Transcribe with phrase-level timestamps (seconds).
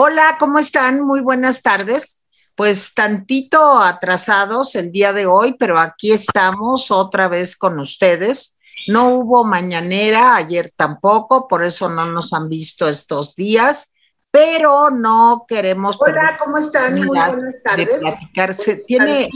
[0.00, 1.00] Hola, ¿cómo están?
[1.00, 2.24] Muy buenas tardes.
[2.54, 8.56] Pues tantito atrasados el día de hoy, pero aquí estamos otra vez con ustedes.
[8.86, 13.92] No hubo mañanera, ayer tampoco, por eso no nos han visto estos días,
[14.30, 15.98] pero no queremos.
[16.00, 16.92] Hola, ¿cómo están?
[16.94, 18.00] Muy buenas tardes.
[18.00, 18.62] platicarse.
[18.74, 19.28] Pues, ¿Tiene,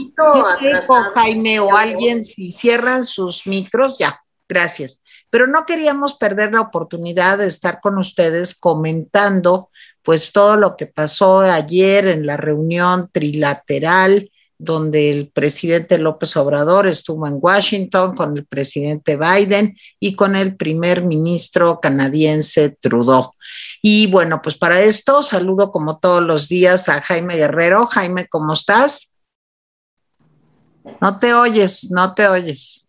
[0.59, 0.79] ¿tiene
[1.13, 2.23] Jaime o alguien?
[2.23, 5.01] Si cierran sus micros, ya, gracias.
[5.29, 9.69] Pero no queríamos perder la oportunidad de estar con ustedes comentando
[10.03, 16.87] pues todo lo que pasó ayer en la reunión trilateral donde el presidente López Obrador
[16.87, 23.31] estuvo en Washington con el presidente Biden y con el primer ministro canadiense Trudeau.
[23.81, 27.85] Y bueno, pues para esto saludo como todos los días a Jaime Guerrero.
[27.87, 29.13] Jaime, ¿cómo estás?
[31.01, 32.87] No te oyes, no te oyes.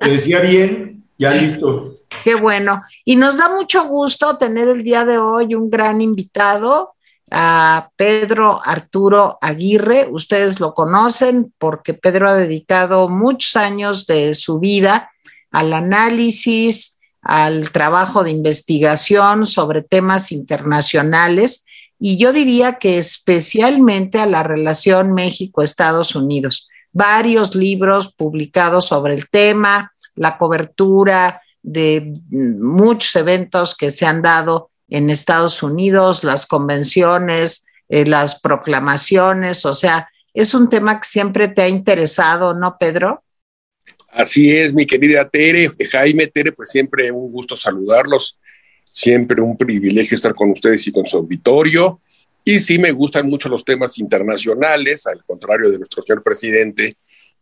[0.00, 1.94] Te decía bien, ya listo.
[2.24, 2.82] Qué bueno.
[3.04, 6.96] Y nos da mucho gusto tener el día de hoy un gran invitado,
[7.30, 10.08] a Pedro Arturo Aguirre.
[10.10, 15.10] Ustedes lo conocen porque Pedro ha dedicado muchos años de su vida
[15.50, 21.64] al análisis, al trabajo de investigación sobre temas internacionales
[21.98, 26.68] y yo diría que especialmente a la relación México-Estados Unidos.
[26.92, 34.70] Varios libros publicados sobre el tema, la cobertura de muchos eventos que se han dado
[34.88, 41.48] en Estados Unidos, las convenciones, eh, las proclamaciones, o sea, es un tema que siempre
[41.48, 43.22] te ha interesado, ¿no, Pedro?
[44.10, 48.38] Así es, mi querida Tere, Jaime, Tere, pues siempre un gusto saludarlos,
[48.86, 52.00] siempre un privilegio estar con ustedes y con su auditorio.
[52.44, 56.96] Y sí me gustan mucho los temas internacionales, al contrario de nuestro señor presidente,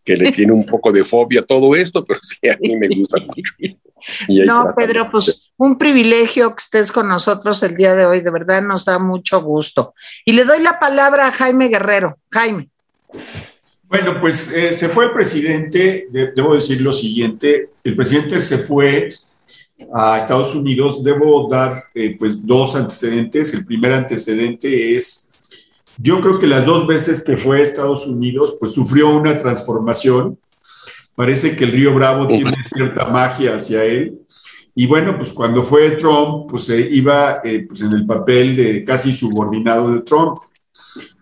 [0.04, 2.88] que le tiene un poco de fobia a todo esto, pero sí, a mí me
[2.88, 3.54] gusta mucho.
[4.28, 8.60] No, Pedro, pues un privilegio que estés con nosotros el día de hoy, de verdad
[8.60, 9.94] nos da mucho gusto.
[10.26, 12.18] Y le doy la palabra a Jaime Guerrero.
[12.30, 12.68] Jaime.
[13.84, 19.08] Bueno, pues eh, se fue el presidente, debo decir lo siguiente, el presidente se fue
[19.92, 23.54] a Estados Unidos, debo dar eh, pues dos antecedentes.
[23.54, 25.23] El primer antecedente es,
[25.98, 30.38] yo creo que las dos veces que fue a Estados Unidos, pues sufrió una transformación
[31.14, 34.20] Parece que el río Bravo tiene cierta magia hacia él.
[34.74, 38.84] Y bueno, pues cuando fue Trump, pues se iba eh, pues en el papel de
[38.84, 40.36] casi subordinado de Trump,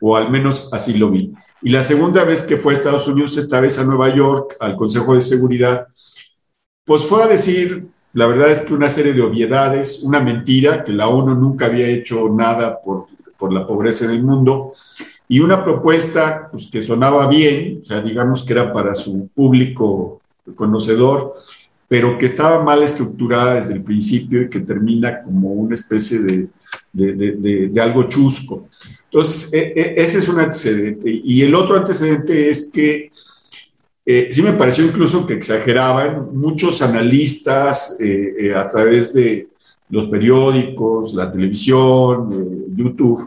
[0.00, 1.32] o al menos así lo vi.
[1.60, 4.76] Y la segunda vez que fue a Estados Unidos, esta vez a Nueva York, al
[4.76, 5.86] Consejo de Seguridad,
[6.84, 10.92] pues fue a decir, la verdad es que una serie de obviedades, una mentira, que
[10.92, 13.06] la ONU nunca había hecho nada por,
[13.42, 14.70] por la pobreza en el mundo,
[15.26, 20.20] y una propuesta pues, que sonaba bien, o sea, digamos que era para su público
[20.54, 21.32] conocedor,
[21.88, 26.48] pero que estaba mal estructurada desde el principio y que termina como una especie de,
[26.92, 28.68] de, de, algo chusco.
[29.10, 31.10] Entonces, e, e, ese es un antecedente.
[31.24, 33.10] Y el otro antecedente es que
[34.06, 39.48] eh, sí me pareció incluso que exageraban muchos analistas eh, eh, a través de
[39.92, 43.20] los periódicos, la televisión, YouTube,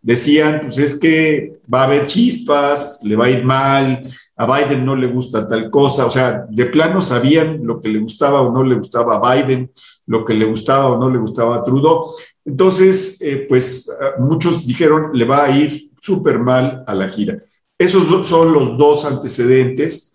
[0.00, 4.04] decían, pues es que va a haber chispas, le va a ir mal,
[4.36, 7.98] a Biden no le gusta tal cosa, o sea, de plano sabían lo que le
[7.98, 9.72] gustaba o no le gustaba a Biden,
[10.06, 12.04] lo que le gustaba o no le gustaba a Trudeau.
[12.44, 13.90] Entonces, eh, pues
[14.20, 17.36] muchos dijeron, le va a ir súper mal a la gira.
[17.76, 20.14] Esos son los dos antecedentes.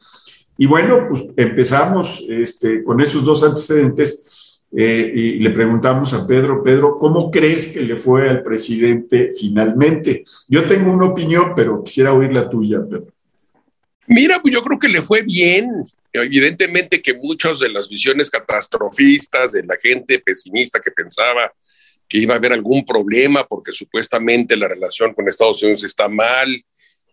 [0.58, 4.31] Y bueno, pues empezamos este, con esos dos antecedentes
[4.74, 10.24] eh, y le preguntamos a Pedro, Pedro, ¿cómo crees que le fue al presidente finalmente?
[10.48, 13.12] Yo tengo una opinión, pero quisiera oír la tuya, Pedro.
[14.08, 15.70] Mira, pues yo creo que le fue bien.
[16.14, 21.54] Evidentemente que muchas de las visiones catastrofistas de la gente pesimista que pensaba
[22.08, 26.62] que iba a haber algún problema porque supuestamente la relación con Estados Unidos está mal,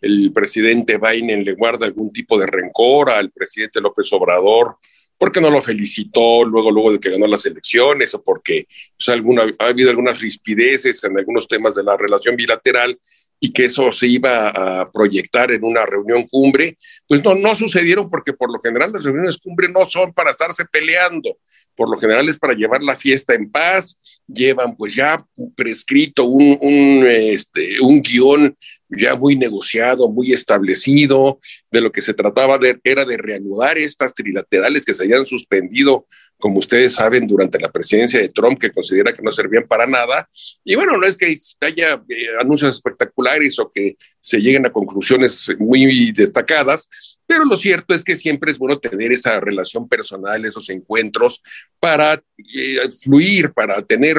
[0.00, 4.76] el presidente Biden le guarda algún tipo de rencor al presidente López Obrador
[5.18, 8.66] porque no lo felicitó luego, luego de que ganó las elecciones o porque
[8.96, 12.98] pues, alguna, ha habido algunas rispideces en algunos temas de la relación bilateral
[13.40, 16.76] y que eso se iba a proyectar en una reunión cumbre,
[17.06, 20.64] pues no, no sucedieron porque por lo general las reuniones cumbre no son para estarse
[20.66, 21.38] peleando,
[21.74, 23.96] por lo general es para llevar la fiesta en paz,
[24.28, 25.18] llevan pues ya
[25.56, 28.56] prescrito un, un, este, un guion
[28.90, 31.38] ya muy negociado, muy establecido,
[31.70, 36.06] de lo que se trataba de, era de reanudar estas trilaterales que se habían suspendido,
[36.38, 40.28] como ustedes saben, durante la presidencia de Trump, que considera que no servían para nada.
[40.64, 45.54] Y bueno, no es que haya eh, anuncios espectaculares o que se lleguen a conclusiones
[45.58, 46.88] muy destacadas,
[47.26, 51.42] pero lo cierto es que siempre es bueno tener esa relación personal, esos encuentros,
[51.78, 54.17] para eh, fluir, para tener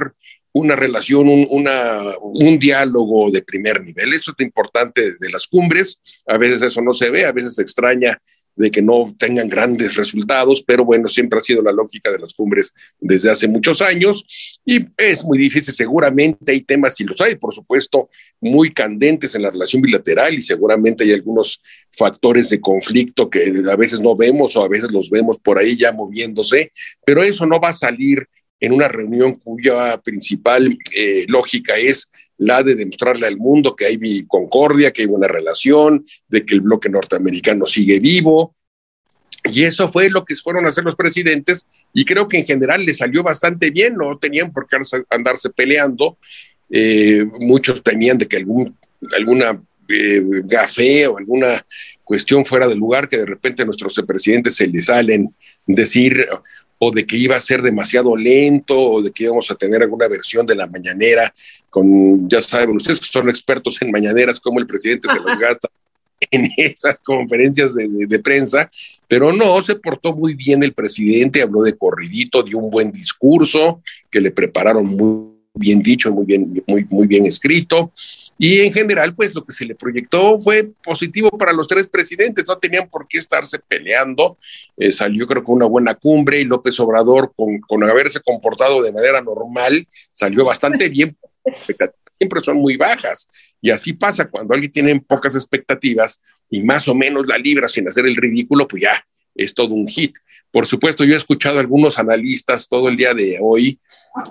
[0.51, 4.13] una relación, un, un diálogo de primer nivel.
[4.13, 5.99] Eso es lo importante de las cumbres.
[6.25, 8.19] A veces eso no se ve, a veces se extraña
[8.59, 12.33] de que no tengan grandes resultados, pero bueno, siempre ha sido la lógica de las
[12.33, 14.25] cumbres desde hace muchos años
[14.65, 18.09] y es muy difícil, seguramente hay temas, y los hay, por supuesto,
[18.41, 23.77] muy candentes en la relación bilateral y seguramente hay algunos factores de conflicto que a
[23.77, 26.73] veces no vemos o a veces los vemos por ahí ya moviéndose,
[27.05, 28.27] pero eso no va a salir
[28.59, 34.25] en una reunión cuya principal eh, lógica es la de demostrarle al mundo que hay
[34.25, 38.55] concordia, que hay buena relación, de que el bloque norteamericano sigue vivo.
[39.43, 42.85] Y eso fue lo que fueron a hacer los presidentes y creo que en general
[42.85, 44.77] les salió bastante bien, no tenían por qué
[45.09, 46.17] andarse peleando.
[46.69, 48.75] Eh, muchos temían de que algún,
[49.17, 51.65] alguna eh, gafé o alguna
[52.03, 55.33] cuestión fuera del lugar que de repente a nuestros presidentes se les salen
[55.65, 56.27] decir
[56.79, 60.07] o de que iba a ser demasiado lento, o de que íbamos a tener alguna
[60.07, 61.31] versión de la mañanera
[61.69, 65.67] con, ya saben, ustedes que son expertos en mañaneras, cómo el presidente se los gasta
[66.31, 68.69] en esas conferencias de, prensa,
[69.07, 73.81] pero no, se portó muy bien el presidente, habló de corridito, dio un buen discurso
[74.09, 77.91] que le prepararon muy bien dicho, muy bien, muy, muy bien escrito.
[78.41, 82.47] Y en general, pues lo que se le proyectó fue positivo para los tres presidentes,
[82.47, 84.37] no tenían por qué estarse peleando.
[84.77, 88.93] Eh, salió creo que una buena cumbre y López Obrador, con, con haberse comportado de
[88.93, 91.17] manera normal, salió bastante bien.
[92.17, 93.27] Siempre son muy bajas.
[93.61, 97.89] Y así pasa cuando alguien tiene pocas expectativas y más o menos la libra sin
[97.89, 100.15] hacer el ridículo, pues ya es todo un hit.
[100.49, 103.81] Por supuesto, yo he escuchado a algunos analistas todo el día de hoy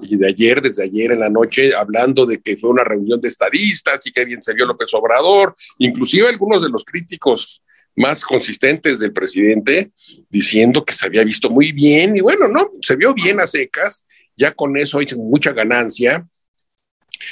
[0.03, 3.29] y de ayer, desde ayer en la noche, hablando de que fue una reunión de
[3.29, 7.63] estadistas y que bien se vio López Obrador, inclusive algunos de los críticos
[7.97, 9.91] más consistentes del presidente
[10.31, 14.05] diciendo que se había visto muy bien y bueno, no, se vio bien a secas,
[14.37, 16.27] ya con eso hay mucha ganancia.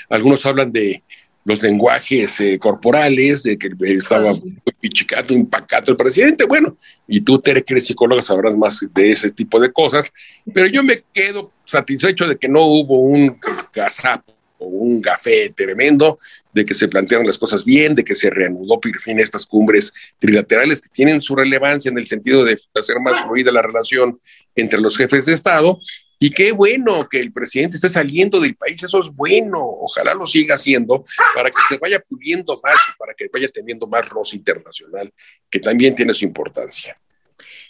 [0.09, 1.05] Algunos hablan de
[1.47, 4.33] los lenguajes eh, corporales, de que estaba
[4.81, 6.45] pichicato, impacado el presidente.
[6.45, 6.77] Bueno,
[7.07, 10.13] y tú, Tere, que eres psicóloga, sabrás más de ese tipo de cosas,
[10.53, 13.39] pero yo me quedo satisfecho de que no hubo un
[13.73, 16.17] gazapo un café tremendo,
[16.53, 19.93] de que se plantearon las cosas bien, de que se reanudó por fin estas cumbres
[20.19, 24.19] trilaterales que tienen su relevancia en el sentido de hacer más fluida la relación
[24.55, 25.79] entre los jefes de Estado
[26.19, 30.27] y qué bueno que el presidente esté saliendo del país, eso es bueno, ojalá lo
[30.27, 31.05] siga haciendo
[31.35, 35.13] para que se vaya puliendo más y para que vaya teniendo más roce internacional,
[35.51, 36.99] que también tiene su importancia.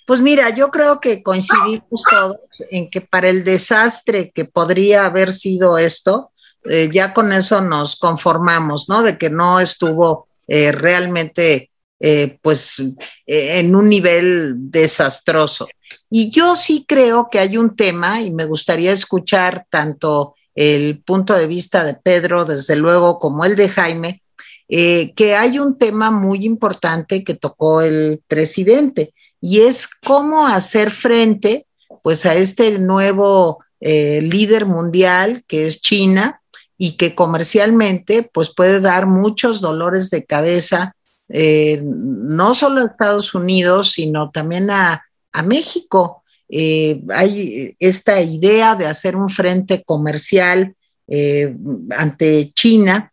[0.06, 2.38] Pues mira, yo creo que coincidimos todos
[2.70, 6.30] en que para el desastre que podría haber sido esto,
[6.68, 9.02] eh, ya con eso nos conformamos, ¿no?
[9.02, 11.70] De que no estuvo eh, realmente,
[12.00, 12.82] eh, pues,
[13.26, 15.68] en un nivel desastroso.
[16.10, 21.34] Y yo sí creo que hay un tema y me gustaría escuchar tanto el punto
[21.34, 24.22] de vista de Pedro, desde luego, como el de Jaime,
[24.68, 31.66] que hay un tema muy importante que tocó el presidente y es cómo hacer frente
[32.02, 36.40] pues a este nuevo líder mundial que es China
[36.78, 40.94] y que comercialmente pues puede dar muchos dolores de cabeza
[41.28, 45.02] eh, no solo a Estados Unidos sino también a
[45.36, 46.22] a México.
[46.48, 50.74] Eh, hay esta idea de hacer un frente comercial
[51.08, 51.54] eh,
[51.90, 53.12] ante China,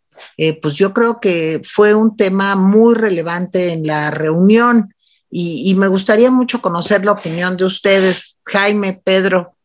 [0.62, 4.94] pues yo creo que fue un tema muy relevante en la reunión
[5.36, 9.56] y, me gustaría mucho conocer la opinión de ustedes, Jaime, Pedro.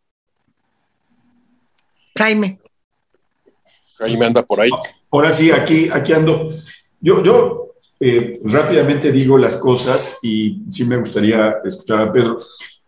[2.18, 2.60] Jaime.
[4.00, 4.72] Jaime anda por ahí.
[5.12, 6.50] Ahora sí, aquí, aquí ando.
[7.00, 12.40] Yo, yo eh, rápidamente digo las cosas y sí me gustaría escuchar a Pedro.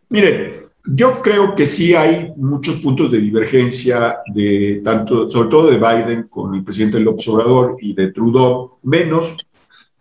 [0.10, 0.52] Miren,
[0.86, 6.28] yo creo que sí hay muchos puntos de divergencia de tanto, sobre todo de Biden
[6.28, 9.38] con el presidente López Obrador y de Trudeau, menos,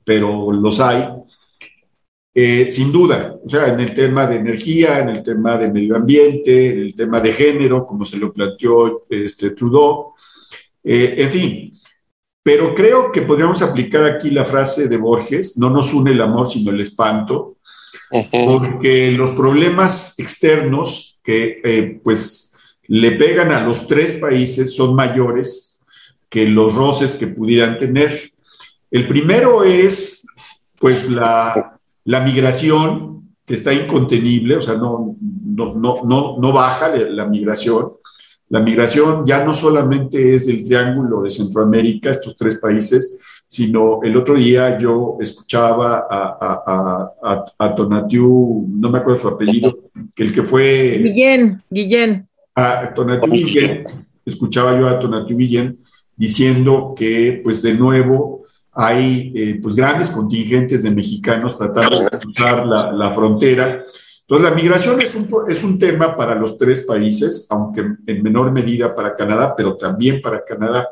[0.05, 1.07] pero los hay.
[2.33, 5.97] Eh, sin duda, o sea, en el tema de energía, en el tema de medio
[5.97, 10.14] ambiente, en el tema de género, como se lo planteó este, Trudeau,
[10.85, 11.73] eh, en fin,
[12.43, 16.51] pero creo que podríamos aplicar aquí la frase de Borges, no nos une el amor
[16.51, 17.57] sino el espanto,
[18.31, 22.57] porque los problemas externos que eh, pues
[22.89, 25.81] le pegan a los tres países son mayores
[26.29, 28.19] que los roces que pudieran tener.
[28.91, 30.27] El primero es
[30.79, 37.27] pues la, la migración, que está incontenible, o sea, no, no, no, no baja la
[37.27, 37.93] migración.
[38.50, 44.16] La migración ya no solamente es del Triángulo de Centroamérica, estos tres países, sino el
[44.16, 50.33] otro día yo escuchaba a, a, a, Tonatiu, no me acuerdo su apellido, que el
[50.33, 51.00] que fue...
[51.02, 52.28] Guillén, Guillén.
[52.57, 53.85] A Tonatiu Guillén,
[54.26, 55.78] escuchaba yo a Tonatiuh Guillén
[56.16, 62.66] diciendo que, pues de nuevo, hay eh, pues grandes contingentes de mexicanos tratando de cruzar
[62.66, 63.85] la, la frontera.
[64.31, 68.53] Entonces, la migración es un, es un tema para los tres países, aunque en menor
[68.53, 70.89] medida para Canadá, pero también para Canadá.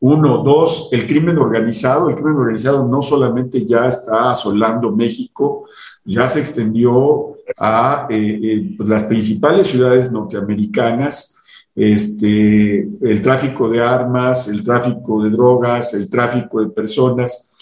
[0.00, 2.10] Uno, dos, el crimen organizado.
[2.10, 5.66] El crimen organizado no solamente ya está asolando México,
[6.04, 11.42] ya se extendió a eh, eh, pues, las principales ciudades norteamericanas.
[11.74, 17.56] Este, el tráfico de armas, el tráfico de drogas, el tráfico de personas.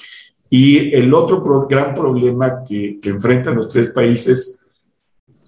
[0.51, 4.59] Y el otro gran problema que, que enfrentan los tres países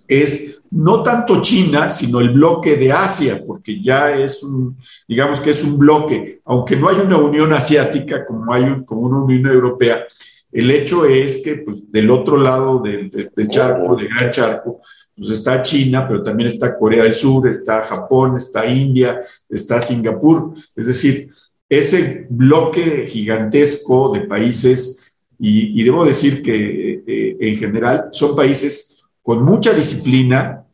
[0.07, 5.51] es no tanto China, sino el bloque de Asia, porque ya es un, digamos que
[5.51, 10.05] es un bloque, aunque no hay una Unión Asiática como hay como una Unión Europea,
[10.51, 13.11] el hecho es que pues, del otro lado del,
[13.49, 14.81] charco, del gran charco,
[15.17, 20.55] pues está China, pero también está Corea del Sur, está Japón, está India, está Singapur,
[20.77, 21.29] es decir,
[21.69, 28.94] ese bloque gigantesco de países, y, debo decir que eh, en general son países
[29.25, 30.67] con mucha disciplina,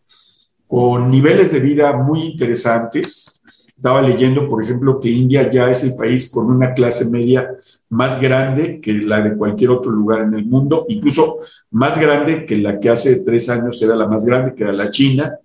[0.67, 3.41] con niveles de vida muy interesantes.
[3.77, 7.49] Estaba leyendo, por ejemplo, que India ya es el país con una clase media
[7.91, 11.39] más grande que la de cualquier otro lugar en el mundo, incluso
[11.71, 14.91] más grande que la que hace tres años era la más grande, que era la
[14.91, 15.39] China.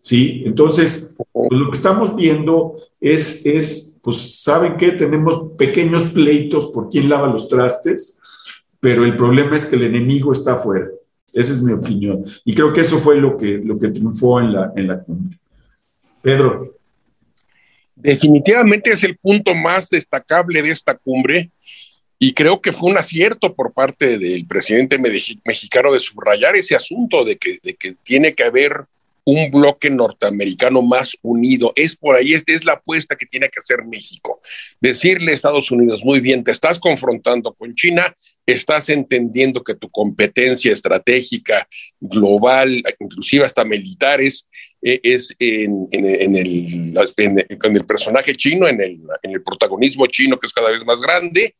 [0.00, 0.42] ¿sí?
[0.46, 4.92] Entonces, pues, lo que estamos viendo es, es, pues, ¿saben qué?
[4.92, 8.18] Tenemos pequeños pleitos por quién lava los trastes,
[8.80, 10.88] pero el problema es que el enemigo está afuera.
[11.36, 12.24] Esa es mi opinión.
[12.46, 15.36] Y creo que eso fue lo que, lo que triunfó en la, en la cumbre.
[16.22, 16.74] Pedro.
[17.94, 21.50] Definitivamente es el punto más destacable de esta cumbre
[22.18, 27.22] y creo que fue un acierto por parte del presidente mexicano de subrayar ese asunto
[27.22, 28.86] de que, de que tiene que haber
[29.26, 31.72] un bloque norteamericano más unido.
[31.74, 34.40] Es por ahí, es la apuesta que tiene que hacer México.
[34.80, 38.14] Decirle a Estados Unidos, muy bien, te estás confrontando con China,
[38.46, 41.66] estás entendiendo que tu competencia estratégica
[41.98, 44.48] global, inclusive hasta militares,
[44.80, 46.94] e, es en, el,
[47.58, 51.00] con el personaje chino, en el, en el protagonismo chino que es cada vez más
[51.00, 51.56] grande,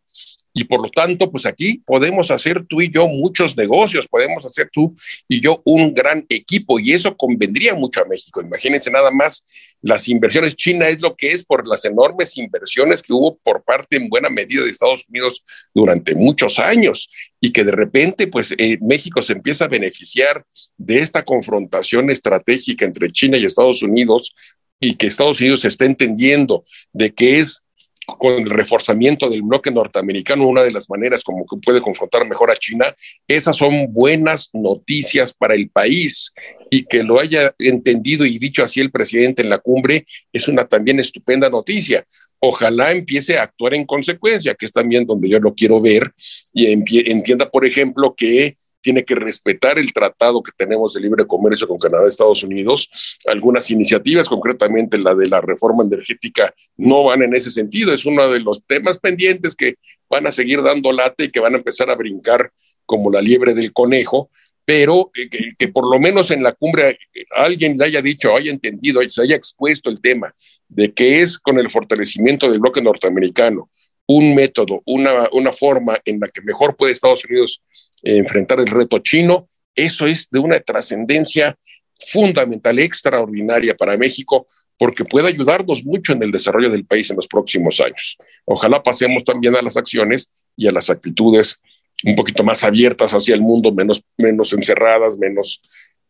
[0.59, 4.71] y por lo tanto, pues aquí podemos hacer tú y yo muchos negocios, podemos hacer
[4.73, 4.97] tú
[5.29, 8.41] y yo un gran equipo y eso convendría mucho a México.
[8.41, 9.45] Imagínense nada más
[9.83, 10.57] las inversiones.
[10.57, 14.31] China es lo que es por las enormes inversiones que hubo por parte en buena
[14.31, 15.45] medida de Estados Unidos
[15.75, 20.43] durante muchos años y que de repente pues eh, México se empieza a beneficiar
[20.79, 24.35] de esta confrontación estratégica entre China y Estados Unidos
[24.81, 27.66] y que Estados Unidos está entendiendo de que es
[28.07, 32.51] con el reforzamiento del bloque norteamericano, una de las maneras como que puede confrontar mejor
[32.51, 32.95] a China,
[33.27, 36.33] esas son buenas noticias para el país
[36.71, 40.67] y que lo haya entendido y dicho así el presidente en la cumbre es una
[40.67, 42.07] también estupenda noticia.
[42.39, 46.13] Ojalá empiece a actuar en consecuencia, que es también donde yo lo quiero ver
[46.53, 48.57] y entienda, por ejemplo, que
[48.87, 52.89] tiene que respetar el tratado que tenemos de libre comercio con Canadá y Estados Unidos.
[53.27, 57.93] Algunas iniciativas, concretamente la de la reforma energética, no van en ese sentido.
[57.93, 59.75] Es uno de los temas pendientes que
[60.09, 62.53] van a seguir dando late y que van a empezar a brincar
[62.85, 64.31] como la liebre del conejo,
[64.65, 65.11] pero
[65.59, 66.97] que, por lo menos en la cumbre
[67.35, 70.33] alguien le haya dicho, haya entendido, se haya expuesto el tema
[70.69, 73.69] de que es con el fortalecimiento del bloque norteamericano
[74.07, 77.63] un método, una, una forma en la que mejor puede Estados Unidos
[78.03, 81.57] enfrentar el reto chino, eso es de una trascendencia
[81.99, 84.47] fundamental, extraordinaria para México,
[84.79, 88.19] porque puede ayudarnos mucho en el desarrollo del país en los próximos años.
[88.45, 91.61] Ojalá pasemos también a las acciones y a las actitudes
[92.05, 95.63] un poquito más abiertas hacia el mundo, menos, menos encerradas, menos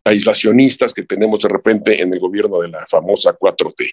[0.04, 3.90] aislacionistas que tenemos de repente en el gobierno de la famosa 4T.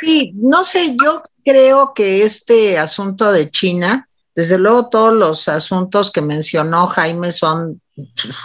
[0.00, 4.07] Sí, no sé, yo creo que este asunto de China
[4.38, 7.82] desde luego todos los asuntos que mencionó Jaime son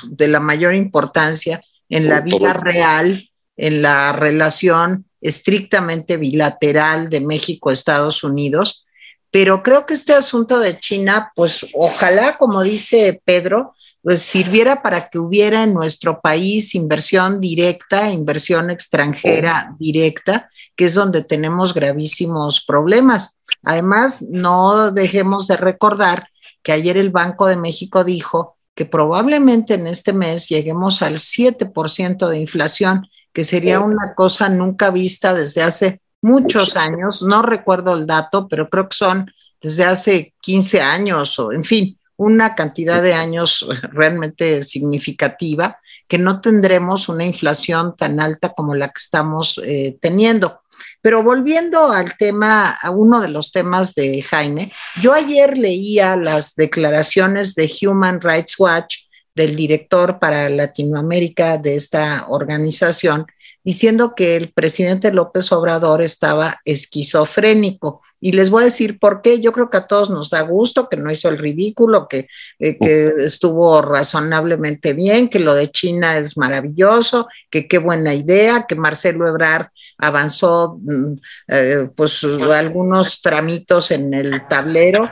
[0.07, 8.23] de la mayor importancia en la vida real, en la relación estrictamente bilateral de México-Estados
[8.23, 8.83] Unidos.
[9.29, 15.09] Pero creo que este asunto de China, pues ojalá, como dice Pedro, pues sirviera para
[15.09, 22.65] que hubiera en nuestro país inversión directa, inversión extranjera directa, que es donde tenemos gravísimos
[22.65, 23.39] problemas.
[23.63, 26.27] Además, no dejemos de recordar
[26.61, 32.27] que ayer el Banco de México dijo que probablemente en este mes lleguemos al 7%
[32.27, 37.23] de inflación, que sería una cosa nunca vista desde hace muchos años.
[37.23, 39.31] No recuerdo el dato, pero creo que son
[39.61, 46.41] desde hace 15 años o, en fin, una cantidad de años realmente significativa que no
[46.41, 50.61] tendremos una inflación tan alta como la que estamos eh, teniendo.
[51.01, 56.55] Pero volviendo al tema, a uno de los temas de Jaime, yo ayer leía las
[56.55, 58.95] declaraciones de Human Rights Watch
[59.35, 63.25] del director para Latinoamérica de esta organización,
[63.63, 68.01] diciendo que el presidente López Obrador estaba esquizofrénico.
[68.19, 69.39] Y les voy a decir por qué.
[69.39, 72.27] Yo creo que a todos nos da gusto, que no hizo el ridículo, que,
[72.59, 78.65] eh, que estuvo razonablemente bien, que lo de China es maravilloso, que qué buena idea,
[78.67, 79.67] que Marcelo Ebrard
[79.97, 81.13] avanzó mm,
[81.47, 85.09] eh, pues algunos tramitos en el tablero,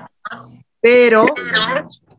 [0.79, 1.25] pero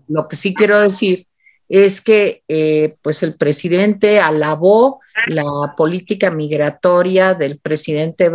[0.09, 1.27] lo que sí quiero decir
[1.73, 8.31] es que eh, pues el presidente alabó la política migratoria del presidente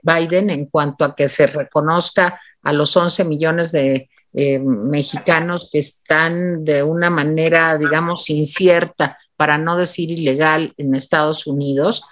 [0.00, 5.80] Biden en cuanto a que se reconozca a los 11 millones de eh, mexicanos que
[5.80, 12.04] están de una manera, digamos, incierta, para no decir ilegal, en Estados Unidos,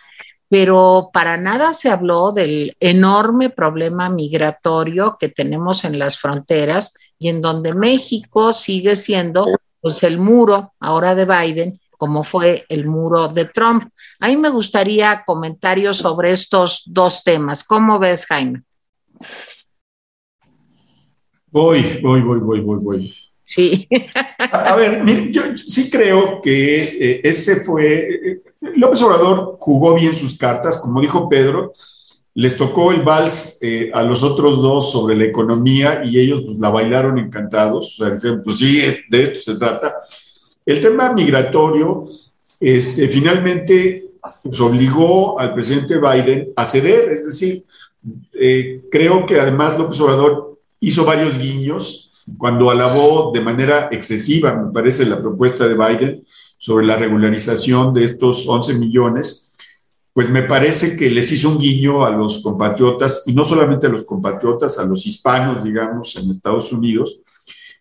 [0.49, 7.29] pero para nada se habló del enorme problema migratorio que tenemos en las fronteras y
[7.29, 9.47] en donde México sigue siendo
[9.87, 13.85] pues el muro ahora de Biden, como fue el muro de Trump.
[14.19, 17.63] A mí me gustaría comentarios sobre estos dos temas.
[17.63, 18.63] ¿Cómo ves, Jaime?
[21.53, 23.15] Voy, voy, voy, voy, voy, voy.
[23.45, 23.89] Sí.
[24.51, 28.09] A, ver, yo sí creo que eh, ese fue.
[28.09, 28.43] Eh,
[28.75, 31.73] López Obrador jugó bien sus cartas, como dijo Pedro,
[32.37, 36.59] les tocó el vals eh, a los otros dos sobre la economía y ellos pues
[36.59, 38.79] la bailaron encantados, o sea, dijeron, pues sí,
[39.09, 39.95] de esto se trata.
[40.67, 42.05] El tema migratorio,
[42.61, 44.11] este, finalmente,
[44.43, 47.65] pues obligó al presidente Biden a ceder, es decir,
[48.35, 54.73] eh, creo que además López Obrador hizo varios guiños cuando alabó de manera excesiva, me
[54.73, 56.25] parece, la propuesta de Biden
[56.59, 59.56] sobre la regularización de estos 11 millones
[60.17, 63.91] pues me parece que les hizo un guiño a los compatriotas, y no solamente a
[63.91, 67.21] los compatriotas, a los hispanos, digamos, en Estados Unidos,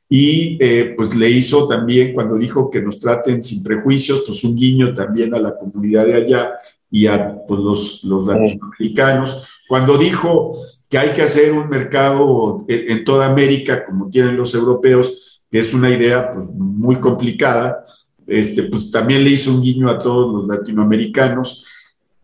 [0.09, 4.53] y eh, pues le hizo también, cuando dijo que nos traten sin prejuicios, pues un
[4.53, 6.51] guiño también a la comunidad de allá
[6.91, 9.61] y a pues, los, los latinoamericanos.
[9.69, 10.53] Cuando dijo
[10.89, 15.73] que hay que hacer un mercado en, toda América, como tienen los europeos, que es
[15.73, 17.81] una idea pues, muy complicada,
[18.27, 21.65] este, pues también le hizo un guiño a todos los latinoamericanos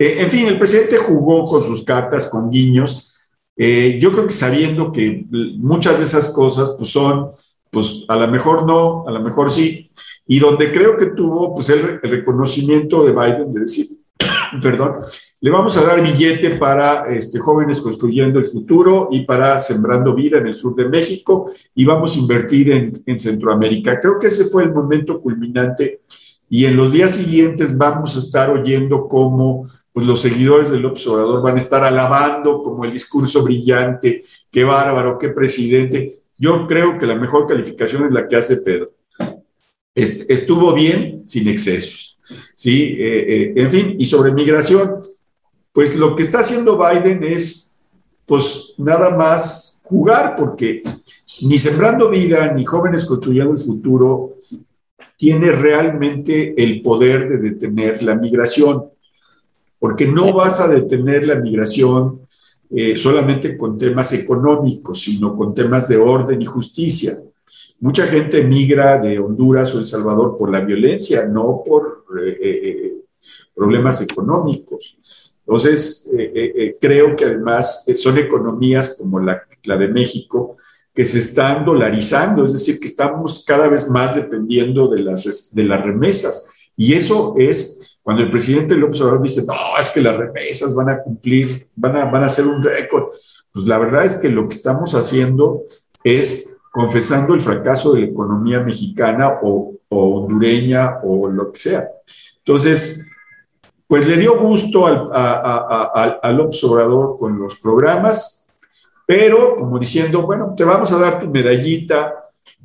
[0.01, 3.29] eh, en fin, el presidente jugó con sus cartas, con guiños.
[3.55, 7.29] Eh, yo creo que sabiendo que muchas de esas cosas pues son,
[7.69, 9.91] pues a lo mejor no, a lo mejor sí,
[10.25, 13.85] y donde creo que tuvo pues el, reconocimiento de Biden de decir,
[14.63, 15.01] perdón,
[15.39, 20.39] le vamos a dar billete para este, jóvenes construyendo el futuro y para sembrando vida
[20.39, 23.99] en el sur de México y vamos a invertir en, en Centroamérica.
[23.99, 26.01] Creo que ese fue el momento culminante
[26.49, 31.41] y en los días siguientes vamos a estar oyendo cómo pues los seguidores del observador
[31.41, 36.21] van a estar alabando como el discurso brillante, qué bárbaro, qué presidente.
[36.37, 38.89] Yo creo que la mejor calificación es la que hace Pedro.
[39.93, 42.19] Estuvo bien sin excesos.
[42.55, 42.95] ¿sí?
[42.97, 45.01] Eh, eh, en fin, y sobre migración,
[45.73, 47.77] pues lo que está haciendo Biden es,
[48.25, 50.81] pues nada más jugar, porque
[51.41, 54.37] ni sembrando vida, ni jóvenes construyendo el futuro,
[55.17, 58.90] tiene realmente el poder de detener la migración
[59.81, 62.21] porque no vas a detener la migración
[62.69, 67.13] eh, solamente con temas económicos, sino con temas de orden y justicia.
[67.79, 72.93] Mucha gente migra de Honduras o El Salvador por la violencia, no por eh, eh,
[73.55, 75.35] problemas económicos.
[75.39, 76.11] Entonces,
[76.79, 80.57] creo que además son economías como la, la de México
[80.93, 85.63] que se están dolarizando, es decir, que estamos cada vez más dependiendo de las, de
[85.63, 86.69] las remesas.
[86.77, 90.89] Y eso es cuando el presidente López Obrador dice, no, es que las remesas van
[90.89, 93.09] a cumplir, van a, van a ser un récord,
[93.51, 95.61] pues la verdad es que lo que estamos haciendo
[96.03, 101.89] es confesando el fracaso de la economía mexicana o, hondureña o lo que sea.
[102.37, 103.11] Entonces,
[103.87, 108.47] pues le dio gusto al, a, al Obrador con los programas,
[109.05, 112.15] pero como diciendo, bueno, te vamos a dar tu medallita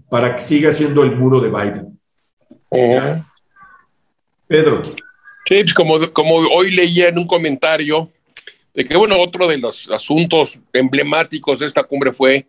[0.09, 1.99] para que siga siendo el muro de Biden.
[4.47, 4.83] Pedro.
[5.49, 8.11] Sí, pues como, como hoy leía en un comentario,
[8.75, 12.47] de que, bueno, otro de los asuntos emblemáticos de esta cumbre fue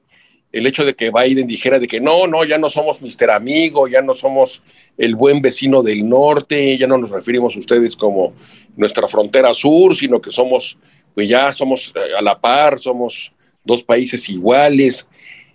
[0.51, 3.87] el hecho de que Biden dijera de que no, no, ya no somos Mister Amigo,
[3.87, 4.63] ya no somos
[4.97, 8.33] el buen vecino del norte, ya no nos referimos a ustedes como
[8.75, 10.77] nuestra frontera sur, sino que somos,
[11.13, 13.31] pues ya somos eh, a la par, somos
[13.63, 15.07] dos países iguales,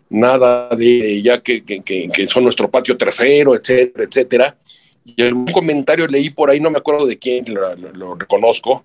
[0.09, 4.57] nada de ya que, que, que son nuestro patio trasero, etcétera, etcétera.
[5.05, 8.85] Y algún comentario leí por ahí, no me acuerdo de quién, lo, reconozco,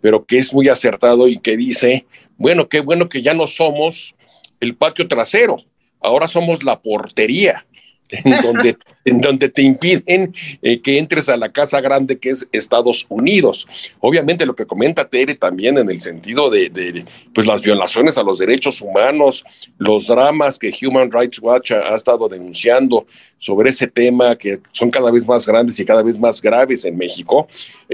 [0.00, 4.14] pero que es muy acertado y que dice, bueno, qué bueno que ya no somos
[4.60, 5.56] el patio trasero,
[6.00, 7.64] ahora somos la portería,
[8.08, 12.48] en donde en donde te impiden eh, que entres a la casa grande que es
[12.52, 13.68] Estados Unidos.
[14.00, 18.38] Obviamente lo que comenta Tere también en el sentido de, pues las violaciones a los
[18.38, 19.44] derechos humanos,
[19.78, 23.06] los dramas que Human Rights Watch ha, estado denunciando
[23.38, 26.96] sobre ese tema que son cada vez más grandes y cada vez más graves en
[26.96, 27.46] México.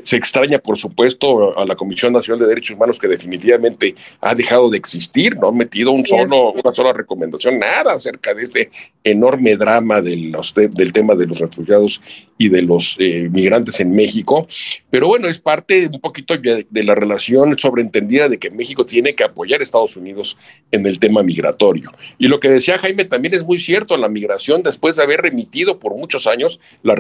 [0.02, 4.70] Se extraña, por supuesto, a la Comisión Nacional de Derechos Humanos que definitivamente ha dejado
[4.70, 8.70] de existir, no ha metido un solo, una sola recomendación, nada acerca de este
[9.02, 10.32] enorme drama del
[10.92, 12.00] tema tema de los refugiados
[12.36, 14.46] y de los eh, migrantes en México.
[14.90, 19.24] Pero bueno, es parte un poquito de, la relación sobreentendida de que México tiene que
[19.24, 20.36] apoyar a Estados Unidos
[20.70, 21.92] en el tema migratorio.
[22.18, 25.78] Y lo que decía Jaime también es muy cierto, la migración después de haber remitido
[25.78, 26.94] por muchos años, la,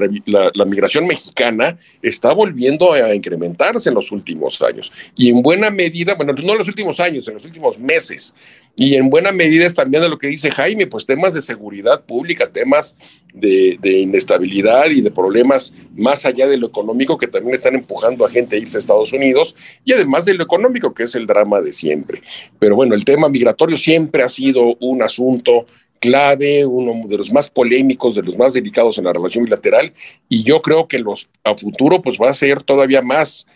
[0.54, 4.92] la migración mexicana está volviendo a incrementarse en los últimos años.
[5.16, 8.34] Y en buena medida, bueno, no en los últimos años, en los últimos meses.
[8.80, 12.02] Y en buena medida es también de lo que dice Jaime, pues temas de seguridad
[12.06, 12.96] pública, temas
[13.34, 18.30] de, inestabilidad y de problemas más allá de lo económico que también están empujando a
[18.30, 21.60] gente a irse a Estados Unidos y además de lo económico que es el drama
[21.60, 22.22] de siempre.
[22.58, 25.66] Pero bueno, el tema migratorio siempre ha sido un asunto
[25.98, 29.92] clave, uno de los más polémicos, de los más delicados en la relación bilateral
[30.26, 33.46] y yo creo que los, a futuro pues va a ser todavía más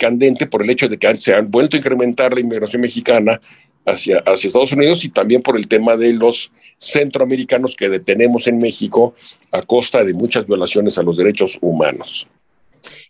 [0.00, 3.40] candente por el hecho de que se han vuelto a incrementar la inmigración mexicana
[3.86, 8.58] hacia, hacia Estados Unidos y también por el tema de los centroamericanos que detenemos en
[8.58, 9.14] México
[9.50, 12.28] a costa de muchas violaciones a los derechos humanos.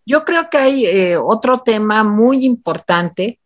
[0.04, 3.38] Yo creo que hay eh, otro tema muy importante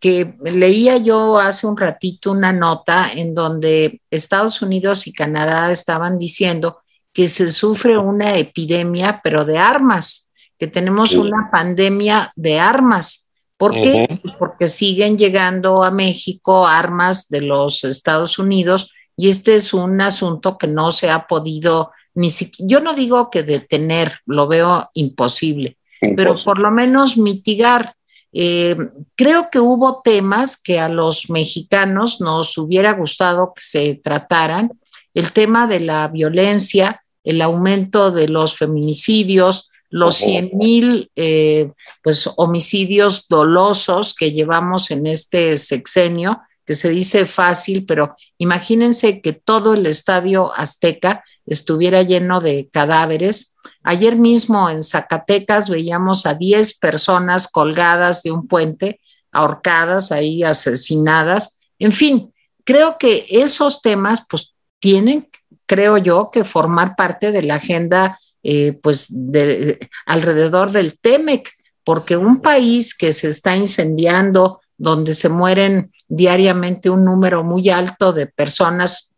[0.00, 6.18] que leía yo hace un ratito una nota en donde Estados Unidos y Canadá estaban
[6.18, 6.78] diciendo
[7.12, 13.29] que se sufre una epidemia, pero de armas, que tenemos una pandemia de armas.
[13.60, 14.20] ¿Por qué?
[14.38, 20.56] Porque siguen llegando a México armas de los Estados Unidos y este es un asunto
[20.56, 25.76] que no se ha podido ni siquiera, yo no digo que detener, lo veo imposible,
[26.16, 27.96] pero por lo menos mitigar.
[28.32, 28.76] Eh,
[29.14, 34.70] creo que hubo temas que a los mexicanos nos hubiera gustado que se trataran,
[35.12, 41.72] el tema de la violencia, el aumento de los feminicidios, los 100 mil eh,
[42.02, 49.32] pues, homicidios dolosos que llevamos en este sexenio, que se dice fácil, pero imagínense que
[49.32, 53.56] todo el estadio azteca estuviera lleno de cadáveres.
[53.82, 59.00] Ayer mismo en Zacatecas veíamos a 10 personas colgadas de un puente,
[59.32, 61.58] ahorcadas ahí, asesinadas.
[61.80, 62.32] En fin,
[62.64, 65.28] creo que esos temas pues tienen,
[65.66, 71.50] creo yo, que formar parte de la agenda eh, pues de, alrededor del TEMEC,
[71.84, 78.12] porque un país que se está incendiando, donde se mueren diariamente un número muy alto
[78.12, 79.12] de personas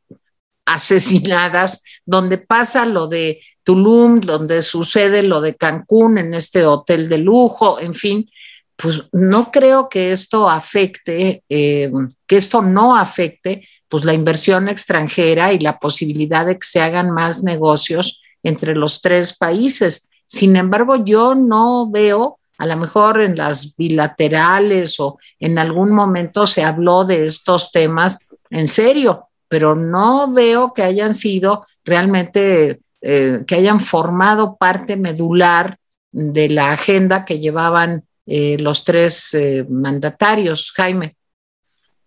[0.67, 7.19] asesinadas, donde pasa lo de Tulum, donde sucede lo de Cancún en este hotel de
[7.19, 8.29] lujo, en fin,
[8.77, 11.93] pues no creo que esto afecte, eh,
[12.27, 17.11] que esto no afecte pues la inversión extranjera y la posibilidad de que se hagan
[17.11, 20.11] más negocios entre los tres países.
[20.27, 26.47] Sin embargo, yo no veo, a lo mejor en las bilaterales o en algún momento
[26.47, 33.45] se habló de estos temas en serio, pero no veo que hayan sido realmente, eh,
[33.47, 35.79] que hayan formado parte medular
[36.11, 40.73] de la agenda que llevaban eh, los tres eh, mandatarios.
[40.75, 41.17] Jaime.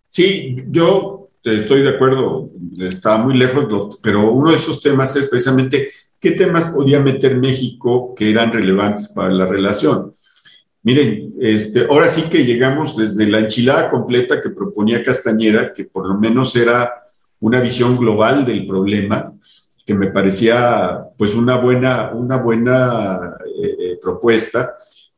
[0.08, 5.90] Sí, yo estoy de acuerdo, está muy lejos, pero uno de esos temas es precisamente
[6.20, 10.12] ¿qué temas podía meter México que eran relevantes para la relación?
[10.82, 16.06] Miren, este, ahora sí que llegamos desde la enchilada completa que proponía Castañeda, que por
[16.06, 16.92] lo menos era
[17.40, 19.32] una visión global del problema,
[19.84, 24.74] que me parecía pues una buena, una buena eh, eh, propuesta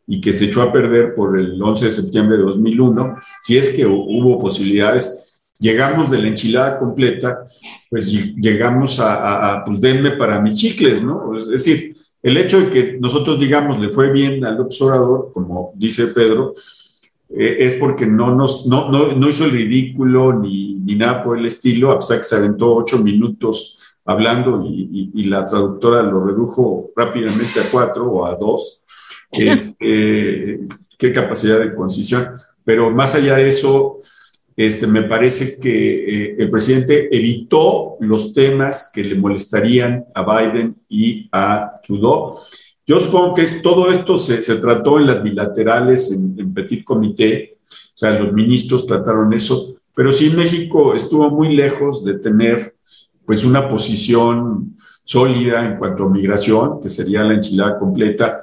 [0.06, 3.70] y que se echó a perder por el 11 de septiembre de 2001, si es
[3.70, 5.27] que hubo posibilidades
[5.58, 7.44] llegamos de la enchilada completa,
[7.90, 11.36] pues llegamos a, pues denme para mis chicles, ¿no?
[11.36, 16.08] Es decir, el hecho de que nosotros digamos le fue bien al observador, como dice
[16.08, 16.54] Pedro,
[17.30, 21.46] eh, es porque no, nos, no, no, hizo el ridículo ni, ni, nada por el
[21.46, 27.70] estilo, hasta que se aventó ocho minutos hablando y, la traductora lo redujo rápidamente a
[27.70, 28.82] cuatro o a dos.
[29.80, 30.60] Eh,
[30.98, 32.40] qué capacidad de concisión.
[32.64, 33.98] Pero más allá de eso,
[34.58, 35.70] este, me parece que
[36.32, 42.34] eh, el presidente evitó los temas que le molestarían a Biden y a Trudeau.
[42.84, 48.18] Yo supongo que todo esto se, trató en las bilaterales, en, Petit Comité, o sea,
[48.18, 52.74] los ministros trataron eso, pero sí México estuvo muy lejos de tener
[53.24, 58.40] pues una posición sólida en cuanto a migración, que sería la enchilada completa,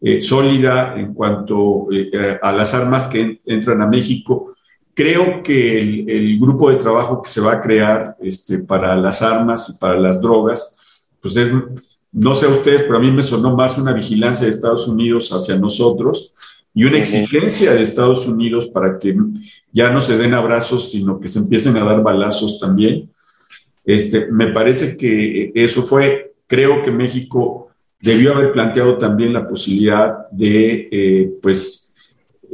[0.00, 4.52] eh, sólida en cuanto eh, a las armas que entran a México.
[4.96, 9.68] Creo que el, grupo de trabajo que se va a crear este, para las armas
[9.68, 11.52] y para las drogas, pues es,
[12.12, 15.30] no sé a ustedes, pero a mí me sonó más una vigilancia de Estados Unidos
[15.34, 16.32] hacia nosotros
[16.72, 19.14] y una exigencia de Estados Unidos para que
[19.70, 23.10] ya no se den abrazos, sino que se empiecen a dar balazos también.
[23.84, 27.68] Este, me parece que eso fue, creo que México
[28.00, 31.85] debió haber planteado también la posibilidad de, eh, pues,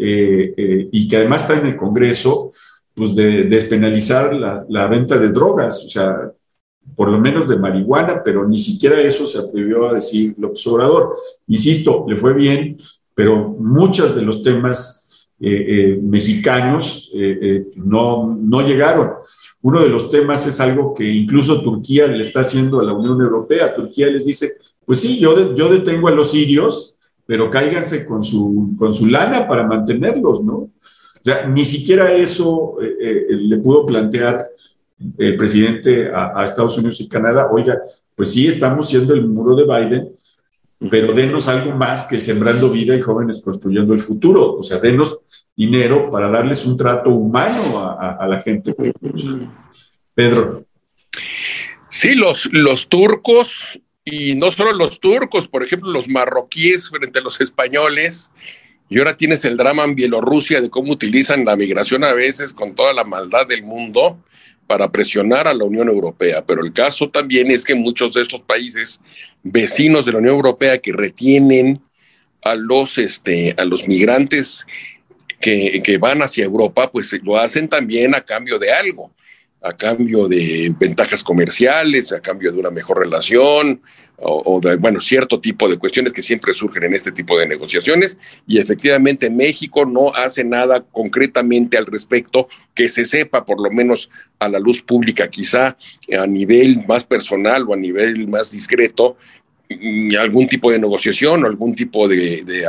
[0.04, 2.50] eh, eh, y que además está en el Congreso,
[2.94, 6.32] pues de despenalizar la, la, venta de drogas, o sea,
[6.96, 11.16] por lo menos de marihuana, pero ni siquiera eso se atrevió a decir López Obrador.
[11.46, 12.78] Insisto, le fue bien,
[13.14, 14.98] pero muchos de los temas
[15.38, 17.10] mexicanos
[17.76, 19.10] no, no llegaron.
[19.62, 23.20] Uno de los temas es algo que incluso Turquía le está haciendo a la Unión
[23.20, 23.74] Europea.
[23.74, 24.50] Turquía les dice,
[24.84, 29.46] pues sí, yo, yo detengo a los sirios, pero cáiganse con su, con su lana
[29.46, 30.54] para mantenerlos, ¿no?
[30.54, 34.48] O sea, ni siquiera eso eh, eh, le pudo plantear
[35.18, 37.48] el presidente a, a, Estados Unidos y Canadá.
[37.50, 37.80] Oiga,
[38.16, 40.12] pues sí, estamos siendo el muro de Biden,
[40.90, 44.56] pero denos algo más que el sembrando vida y jóvenes construyendo el futuro.
[44.56, 45.20] O sea, denos
[45.56, 48.92] dinero para darles un trato humano a, la gente que
[50.14, 50.64] Pedro.
[51.88, 57.22] Sí, los, los turcos, y no solo los turcos, por ejemplo, los marroquíes frente a
[57.22, 58.30] los españoles,
[58.88, 62.74] y ahora tienes el drama en Bielorrusia de cómo utilizan la migración a veces con
[62.74, 64.22] toda la maldad del mundo
[64.66, 66.44] para presionar a la Unión Europea.
[66.44, 69.00] Pero el caso también es que muchos de estos países
[69.42, 71.80] vecinos de la Unión Europea que retienen
[72.42, 74.66] a los, este, a los migrantes
[75.40, 79.10] que, que van hacia Europa, pues lo hacen también a cambio de algo
[79.62, 83.80] a cambio de ventajas comerciales, a cambio de una mejor relación
[84.24, 88.18] o, de, bueno, cierto tipo de cuestiones que siempre surgen en este tipo de negociaciones.
[88.46, 94.10] Y efectivamente México no hace nada concretamente al respecto que se sepa, por lo menos
[94.38, 95.76] a la luz pública, quizá
[96.18, 99.16] a nivel más personal o a nivel más discreto,
[99.68, 102.64] mm, algún tipo de negociación o algún tipo de, de,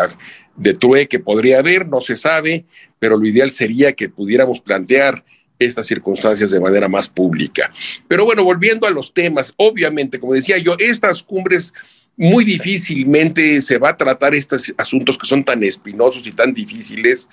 [0.55, 2.65] de trueque podría haber, no se sabe,
[2.97, 5.23] pero lo ideal sería que pudiéramos plantear
[5.59, 7.71] estas circunstancias de manera más pública.
[8.07, 11.73] Pero bueno, volviendo a los temas, obviamente, como decía yo, estas cumbres
[12.15, 17.27] muy difícilmente se va a tratar estos asuntos que son tan espinosos y tan difíciles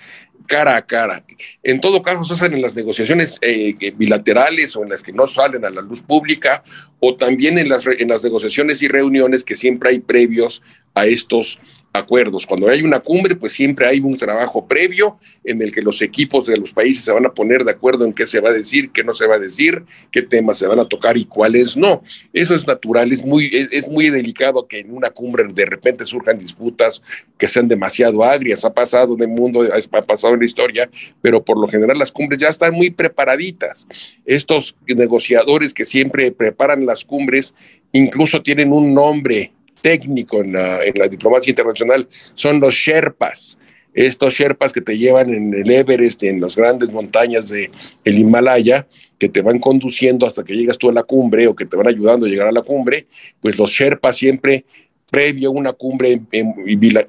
[0.47, 1.23] cara a cara.
[1.63, 5.27] En todo caso, se hacen en las negociaciones eh, bilaterales o en las que no
[5.27, 6.63] salen a la luz pública
[6.99, 10.61] o también en las, en las negociaciones y reuniones que siempre hay previos
[10.93, 11.59] a estos
[11.93, 12.45] acuerdos.
[12.45, 16.45] Cuando hay una cumbre, pues siempre hay un trabajo previo en el que los equipos
[16.45, 18.91] de los países se van a poner de acuerdo en qué se va a decir,
[18.91, 22.01] qué no se va a decir, qué temas se van a tocar y cuáles no.
[22.33, 26.37] Eso es natural, es muy, es, muy delicado que en una cumbre de repente surjan
[26.37, 27.01] disputas
[27.37, 28.63] que sean demasiado agrias.
[28.63, 30.89] Ha pasado el mundo, ha pasado en la historia,
[31.21, 33.87] pero por lo general las cumbres ya están muy preparaditas.
[34.25, 37.53] Estos negociadores que siempre preparan las cumbres
[37.91, 43.57] incluso tienen un nombre técnico en la, diplomacia internacional son los Sherpas.
[43.93, 47.69] Estos Sherpas que te llevan en el Everest, en las grandes montañas del
[48.05, 48.87] el Himalaya,
[49.19, 51.87] que te van conduciendo hasta que llegas tú a la cumbre o que te van
[51.87, 53.07] ayudando a llegar a la cumbre,
[53.41, 54.65] pues los Sherpas siempre
[55.11, 56.21] previo a una cumbre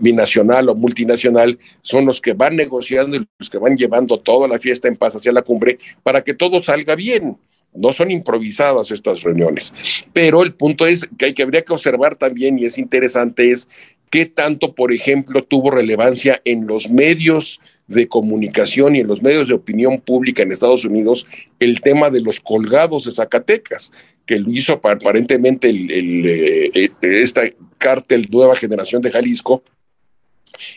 [0.00, 4.58] binacional o multinacional, son los que van negociando y los que van llevando toda la
[4.58, 7.38] fiesta en paz hacia la cumbre para que todo salga bien.
[7.72, 9.72] No son improvisadas estas reuniones.
[10.12, 13.68] Pero el punto es que, hay, que habría que observar también, y es interesante, es
[14.10, 17.60] qué tanto, por ejemplo, tuvo relevancia en los medios
[17.92, 21.26] de comunicación y en los medios de opinión pública en Estados Unidos
[21.58, 23.92] el tema de los colgados de Zacatecas,
[24.26, 27.42] que lo hizo aparentemente el, eh, eh, esta
[27.78, 29.62] cártel Nueva Generación de Jalisco,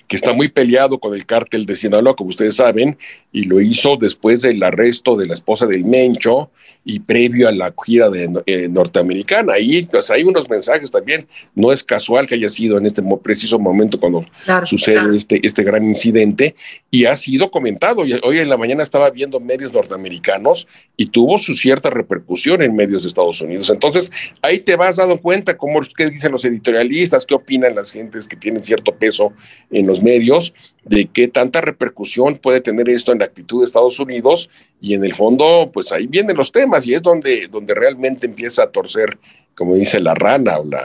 [0.08, 2.98] que está muy peleado con el cártel de Sinaloa, como ustedes saben,
[3.36, 6.52] y lo hizo después del arresto de la esposa del Mencho
[6.86, 9.56] y previo a la gira de, eh, norteamericana.
[9.56, 11.28] Ahí pues, hay unos mensajes también.
[11.54, 14.24] No es casual que haya sido en este preciso momento cuando
[14.64, 16.56] sucede Este, este gran incidente
[16.90, 18.04] y ha sido comentado.
[18.24, 23.04] Hoy en la mañana estaba viendo medios norteamericanos y tuvo su cierta repercusión en medios
[23.04, 23.70] de Estados Unidos.
[23.70, 28.30] Entonces, ahí te vas dando cuenta cómo, qué dicen los editorialistas, qué opinan las gentes
[28.30, 29.34] que tienen cierto peso
[29.72, 30.54] en los medios
[30.86, 34.50] de qué tanta repercusión puede tener esto en la actitud de Estados Unidos
[34.82, 38.64] y en el fondo, pues ahí vienen los temas y es donde, donde realmente empieza
[38.64, 39.18] a torcer,
[39.56, 40.84] como dice la rana o la,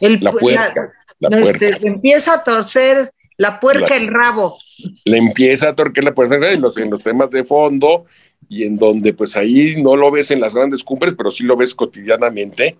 [0.00, 0.92] la puerta.
[1.18, 4.58] la este, empieza a torcer la puerca el rabo.
[5.04, 8.06] Le empieza a torcer la puerca en los, en los temas de fondo
[8.48, 11.56] y en donde pues ahí no lo ves en las grandes cumbres, pero sí lo
[11.56, 12.76] ves cotidianamente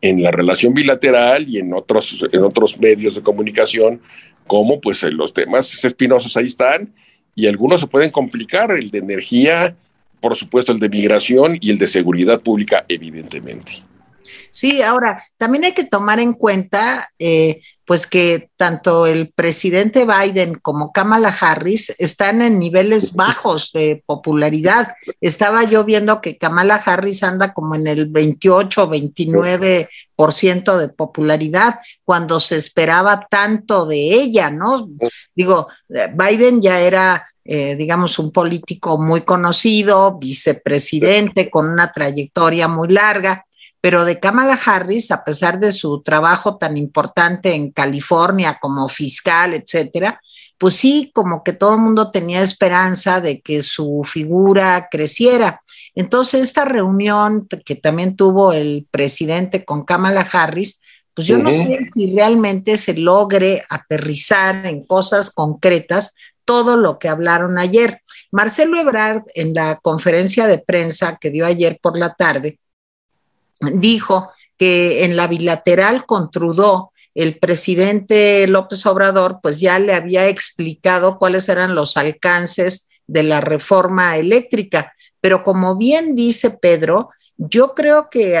[0.00, 4.00] en la relación bilateral y en otros, en otros medios de comunicación,
[4.46, 6.92] como pues los temas espinosos ahí están
[7.38, 9.76] y algunos se pueden complicar, el de energía,
[10.20, 13.84] por supuesto el de migración y el de seguridad pública, evidentemente.
[14.50, 20.56] Sí, ahora, también hay que tomar en cuenta eh, pues que tanto el presidente Biden
[20.56, 24.94] como Kamala Harris están en niveles bajos de popularidad.
[25.20, 30.88] Estaba yo viendo que Kamala Harris anda como en el 28, 29 por ciento de
[30.88, 34.88] popularidad cuando se esperaba tanto de ella, ¿no?
[35.34, 42.88] Digo, Biden ya era eh, digamos, un político muy conocido, vicepresidente con una trayectoria muy
[42.88, 43.46] larga,
[43.80, 49.54] pero de Kamala Harris, a pesar de su trabajo tan importante en California como fiscal,
[49.54, 50.20] etcétera,
[50.58, 55.62] pues sí, como que todo el mundo tenía esperanza de que su figura creciera.
[55.94, 60.82] Entonces, esta reunión que también tuvo el presidente con Kamala Harris,
[61.14, 66.14] pues yo no sé si realmente se logre aterrizar en cosas concretas
[66.48, 68.00] todo lo que hablaron ayer.
[68.32, 72.58] Marcelo Ebrard, en la conferencia de prensa que dio ayer por la tarde,
[73.60, 80.26] dijo que en la bilateral con Trudeau, el presidente López Obrador, pues ya le había
[80.26, 84.94] explicado cuáles eran los alcances de la reforma eléctrica.
[85.20, 88.40] Pero como bien dice Pedro, yo creo que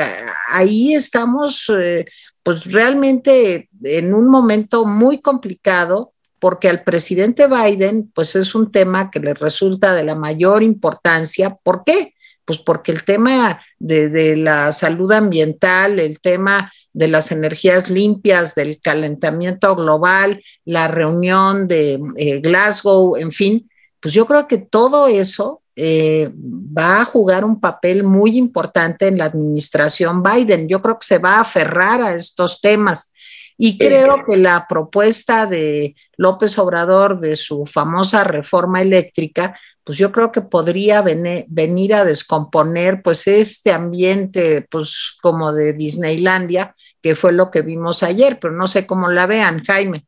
[0.50, 2.06] ahí estamos, eh,
[2.42, 9.10] pues realmente en un momento muy complicado porque al presidente Biden, pues es un tema
[9.10, 11.56] que le resulta de la mayor importancia.
[11.62, 12.14] ¿Por qué?
[12.44, 18.80] Pues porque el tema de, la salud ambiental, el tema de las energías limpias, del
[18.80, 23.68] calentamiento global, la reunión de eh, Glasgow, en fin,
[24.00, 29.18] pues yo creo que todo eso eh, va a jugar un papel muy importante en
[29.18, 30.68] la administración Biden.
[30.68, 33.12] Yo creo que se va a aferrar a estos temas.
[33.60, 40.12] Y creo que la propuesta de López Obrador de su famosa reforma eléctrica, pues yo
[40.12, 47.32] creo que podría venir a descomponer pues este ambiente pues como de Disneylandia, que fue
[47.32, 50.06] lo que vimos ayer, pero no sé cómo la vean, Jaime.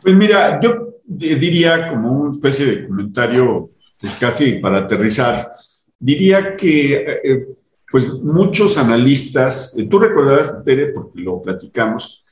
[0.00, 5.50] Pues mira, yo diría como una especie de comentario, pues casi para aterrizar,
[5.98, 7.46] diría que eh,
[7.94, 12.24] pues muchos analistas, eh, tú recordarás, Tere, porque lo platicamos,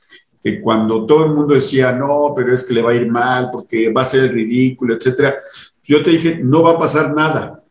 [0.43, 3.47] que cuando todo el mundo decía, no, pero es que le va a ir mal
[3.49, 5.37] porque va a ser ridículo, etcétera,
[5.83, 7.63] yo te dije, no va a pasar nada.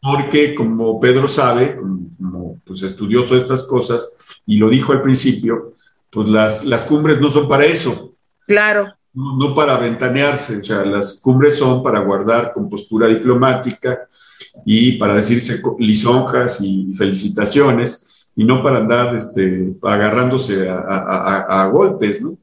[0.00, 5.74] Porque como Pedro sabe, como, pues, estudioso de estas cosas, y lo dijo al principio,
[6.10, 8.16] pues las, las cumbres no son para eso.
[8.44, 8.92] Claro.
[9.14, 14.08] No, para ventanearse, o sea, las cumbres son para guardar compostura diplomática
[14.64, 22.38] y para decirse lisonjas y felicitaciones y no para andar este, agarrándose a, golpes, ¿no?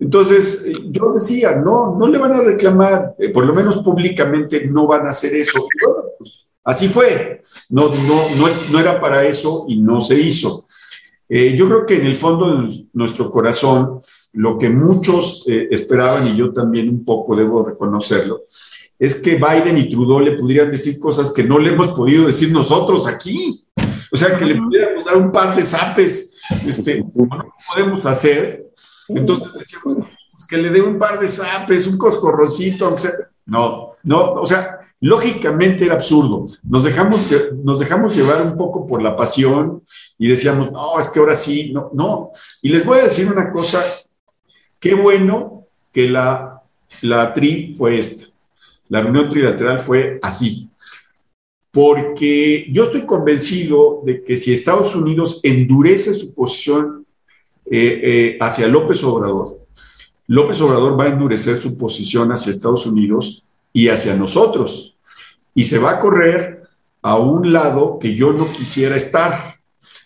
[0.00, 4.66] Entonces, eh, yo decía, no, no le van a reclamar, eh, por lo menos públicamente
[4.66, 5.60] no van a hacer eso.
[6.18, 10.64] Pues, así fue, no, no, no, era para eso y no se hizo.
[11.28, 14.00] Eh, yo creo que en el fondo de nuestro corazón,
[14.32, 18.42] lo que muchos esperaban, y yo también un poco debo reconocerlo,
[18.98, 22.52] es que Biden y Trudeau le pudieran decir cosas que no le hemos podido decir
[22.52, 23.64] nosotros aquí.
[24.12, 28.70] O sea, que le pudiéramos dar un par de zapes, este, no podemos hacer.
[29.08, 32.94] Entonces decíamos, pues, que le dé un par de zapes, un coscorroncito,
[33.46, 36.46] no, no, o sea, lógicamente era absurdo.
[36.64, 37.28] Nos dejamos,
[37.64, 39.82] nos dejamos llevar un poco por la pasión
[40.18, 42.30] y decíamos, no, es que ahora sí, no, no.
[42.62, 43.82] Y les voy a decir una cosa,
[44.80, 46.62] qué bueno que la,
[47.02, 48.24] la TRI fue esta.
[48.88, 50.68] La reunión trilateral fue así,
[51.70, 57.06] porque yo estoy convencido de que si Estados Unidos endurece su posición
[57.70, 59.60] eh, eh, hacia López Obrador,
[60.26, 64.96] López Obrador va a endurecer su posición hacia Estados Unidos y hacia nosotros,
[65.54, 66.64] y se va a correr
[67.02, 69.38] a un lado que yo no quisiera estar,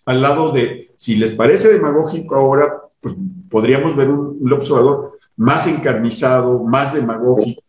[0.04, 3.14] al lado de, si les parece demagógico ahora, pues
[3.48, 7.62] podríamos ver un López Obrador más encarnizado, más demagógico,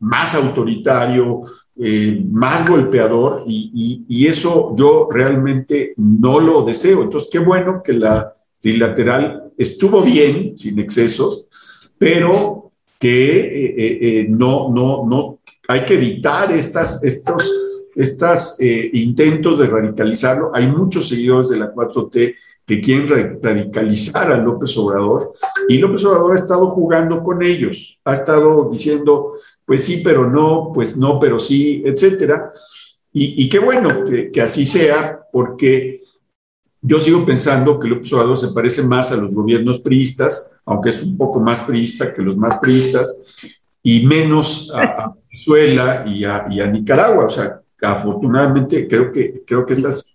[0.00, 1.40] más autoritario,
[1.76, 7.02] eh, más golpeador y, eso yo realmente no lo deseo.
[7.02, 14.70] Entonces, qué bueno que la trilateral estuvo bien, sin excesos, pero que eh, eh, no,
[14.72, 17.63] no, no, hay que evitar estas, estos
[17.94, 20.50] estos eh, intentos de radicalizarlo.
[20.54, 22.34] Hay muchos seguidores de la 4T
[22.66, 25.32] que quieren radicalizar a López Obrador
[25.68, 29.34] y López Obrador ha estado jugando con ellos, ha estado diciendo,
[29.66, 32.50] pues sí, pero no, pues no, pero sí, etcétera.
[33.16, 36.00] Y, qué bueno que, que así sea, porque
[36.86, 41.02] yo sigo pensando que López Obrador se parece más a los gobiernos priistas, aunque es
[41.02, 43.38] un poco más priista que los más priistas,
[43.82, 47.24] y menos a, Venezuela y a, Nicaragua.
[47.24, 50.14] O sea, afortunadamente creo que, creo que es así.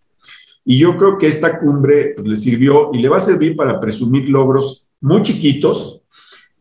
[0.66, 3.80] Y yo creo que esta cumbre pues, le sirvió y le va a servir para
[3.80, 6.02] presumir logros muy chiquitos,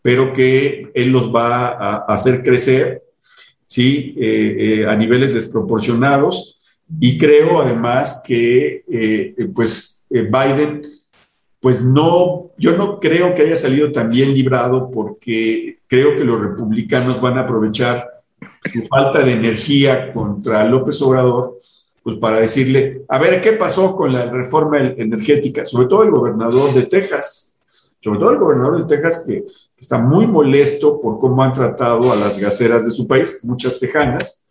[0.00, 3.02] pero que él los va a, hacer crecer,
[3.66, 4.14] ¿sí?
[4.16, 6.58] Eh, eh, a niveles desproporcionados.
[7.00, 10.82] Y creo además que, eh, pues, eh, Biden,
[11.60, 16.40] pues no, yo no creo que haya salido tan bien librado porque creo que los
[16.40, 18.17] republicanos van a aprovechar
[18.72, 21.56] su falta de energía contra López Obrador,
[22.02, 25.64] pues para decirle, a ver, ¿qué pasó con la reforma energética?
[25.64, 27.58] Sobre todo el gobernador de Texas,
[28.00, 29.44] sobre todo el gobernador de Texas que
[29.78, 34.42] está muy molesto por cómo han tratado a las gaceras de su país, muchas tejanas,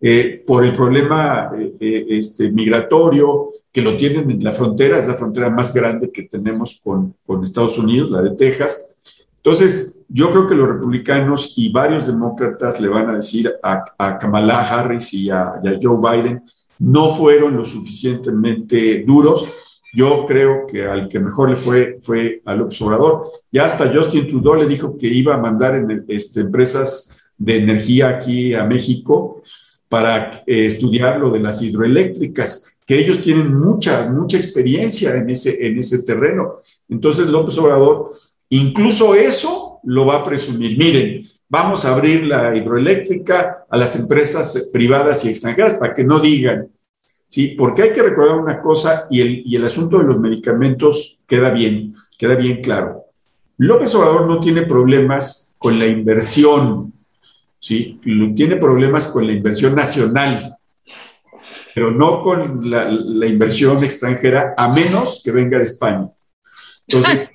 [0.00, 5.14] eh, por el problema eh, este, migratorio, que lo tienen en la frontera, es la
[5.14, 9.24] frontera más grande que tenemos con, con Estados Unidos, la de Texas.
[9.36, 14.62] Entonces, yo creo que los republicanos y varios demócratas le van a decir a, Kamala
[14.62, 16.42] Harris y a, Joe Biden,
[16.78, 19.82] no fueron lo suficientemente duros.
[19.94, 23.28] Yo creo que al que mejor le fue fue al observador.
[23.52, 28.54] Ya hasta Justin Trudeau le dijo que iba a mandar este, empresas de energía aquí
[28.54, 29.40] a México
[29.88, 35.66] para eh, estudiar lo de las hidroeléctricas que ellos tienen mucha, mucha experiencia en ese,
[35.66, 36.56] en ese terreno.
[36.88, 38.10] Entonces López Obrador,
[38.50, 40.76] incluso eso lo va a presumir.
[40.78, 46.20] Miren, vamos a abrir la hidroeléctrica a las empresas privadas y extranjeras para que no
[46.20, 46.68] digan,
[47.28, 47.54] ¿sí?
[47.58, 51.50] Porque hay que recordar una cosa y el, y el asunto de los medicamentos queda
[51.50, 53.04] bien, queda bien claro.
[53.58, 56.92] López Obrador no tiene problemas con la inversión,
[57.58, 58.00] ¿sí?
[58.34, 60.58] Tiene problemas con la inversión nacional
[61.74, 66.08] pero no con la, inversión extranjera, a menos que venga de España.
[66.86, 67.28] Entonces,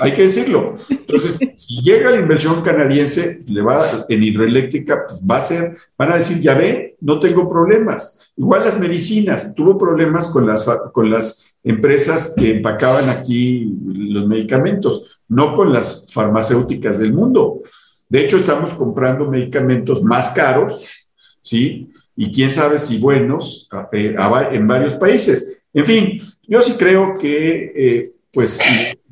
[0.00, 0.74] hay que decirlo.
[0.90, 6.12] Entonces, si llega la inversión canadiense, le va en hidroeléctrica, pues va a ser, van
[6.12, 8.32] a decir, ya ve, no tengo problemas.
[8.36, 15.20] Igual las medicinas, tuvo problemas con las, con las empresas que empacaban aquí los medicamentos,
[15.28, 17.60] no con las farmacéuticas del mundo.
[18.08, 21.08] De hecho, estamos comprando medicamentos más caros,
[21.42, 21.88] ¿sí?
[22.20, 24.16] y quién sabe si buenos eh,
[24.50, 25.62] en varios países.
[25.72, 28.60] En fin, yo sí creo que eh, pues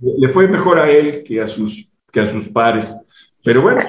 [0.01, 2.97] le fue mejor a él que a sus, que a sus pares.
[3.43, 3.81] Pero bueno,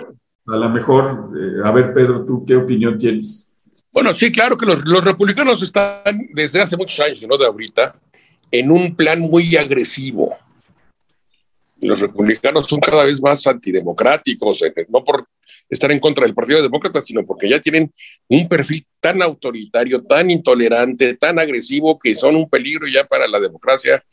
[0.48, 3.56] a lo mejor, eh, a ver, Pedro, ¿tú qué opinión tienes?
[3.92, 7.96] Bueno, sí, claro que los, los republicanos están desde hace muchos años, no de ahorita,
[8.50, 10.36] en un plan muy agresivo
[11.82, 15.28] los republicanos son cada vez más antidemocráticos, no por
[15.70, 17.94] estar en contra del Partido Demócrata, sino porque ya tienen
[18.30, 23.40] un perfil tan autoritario, tan intolerante, tan agresivo, que son un peligro ya para la
[23.40, 24.04] democracia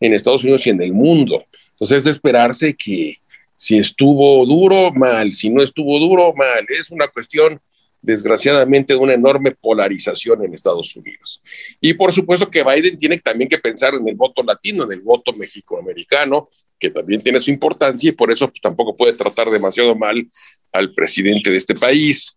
[0.00, 1.44] en Estados Unidos y en el mundo.
[1.70, 3.18] Entonces esperarse que
[3.56, 6.66] si estuvo duro, mal, si no estuvo duro, mal.
[6.68, 7.60] Es una cuestión,
[8.02, 11.42] desgraciadamente, de una enorme polarización en Estados Unidos.
[11.80, 15.00] Y por supuesto que Biden tiene también que pensar en el voto latino, en el
[15.00, 19.94] voto mexicoamericano, que también tiene su importancia y por eso pues, tampoco puede tratar demasiado
[19.94, 20.26] mal
[20.72, 22.36] al presidente de este país.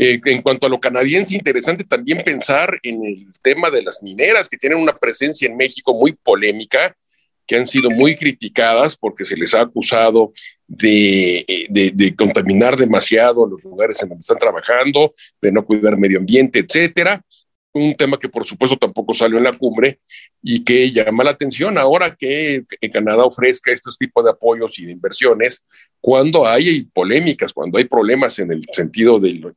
[0.00, 4.48] Eh, en cuanto a lo canadiense, interesante también pensar en el tema de las mineras
[4.48, 6.96] que tienen una presencia en México muy polémica,
[7.44, 10.32] que han sido muy criticadas porque se les ha acusado
[10.68, 15.96] de, eh, de, de, contaminar demasiado los lugares en donde están trabajando, de no cuidar
[15.96, 17.20] medio ambiente, etcétera
[17.72, 20.00] un tema que por supuesto tampoco salió en la cumbre
[20.42, 24.92] y que llama la atención ahora que, Canadá ofrezca estos tipos de apoyos y de
[24.92, 25.64] inversiones
[26.00, 29.54] cuando hay polémicas, cuando hay problemas en el sentido del,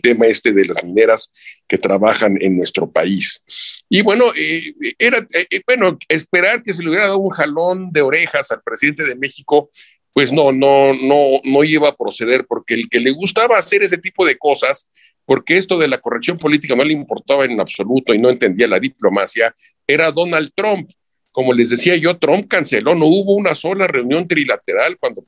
[0.00, 1.30] tema este de las mineras
[1.66, 3.42] que trabajan en nuestro país.
[3.88, 7.90] Y bueno, eh, era, eh, eh, bueno, esperar que se le hubiera dado un jalón
[7.90, 9.70] de orejas al presidente de México
[10.14, 13.98] pues no, no, no, no iba a proceder, porque el que le gustaba hacer ese
[13.98, 14.88] tipo de cosas,
[15.26, 18.78] porque esto de la corrección política no le importaba en absoluto y no entendía la
[18.78, 19.52] diplomacia,
[19.86, 20.88] era Donald Trump.
[21.32, 25.20] Como les decía yo, Trump canceló, no hubo una sola reunión trilateral cuando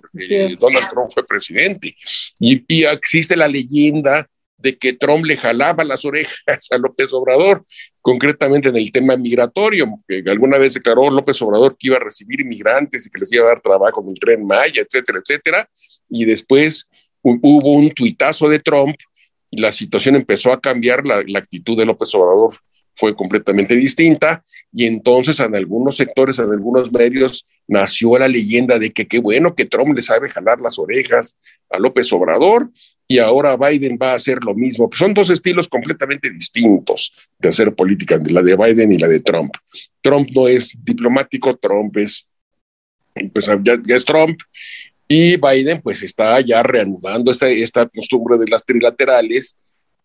[0.56, 1.96] Donald Trump fue presidente.
[2.38, 7.64] Y, y existe la leyenda de que Trump le jalaba las orejas a López Obrador,
[8.00, 12.40] concretamente en el tema migratorio, que alguna vez declaró López Obrador que iba a recibir
[12.40, 15.68] inmigrantes y que les iba a dar trabajo en el tren Maya, etcétera, etcétera,
[16.08, 16.88] y después
[17.22, 18.96] hubo un tuitazo de Trump
[19.50, 22.52] la situación empezó a cambiar, la, la actitud de López Obrador
[22.94, 24.42] fue completamente distinta.
[24.72, 29.54] Y entonces en algunos sectores, en algunos medios, nació la leyenda de que qué bueno
[29.54, 31.36] que Trump le sabe jalar las orejas
[31.70, 32.70] a López Obrador
[33.08, 34.90] y ahora Biden va a hacer lo mismo.
[34.92, 39.52] Son dos estilos completamente distintos de hacer política, la de Biden y la de Trump.
[40.00, 42.26] Trump no es diplomático, Trump es,
[43.32, 44.40] pues ya, es Trump,
[45.08, 49.56] y Biden pues está ya reanudando esta, esta costumbre de las trilaterales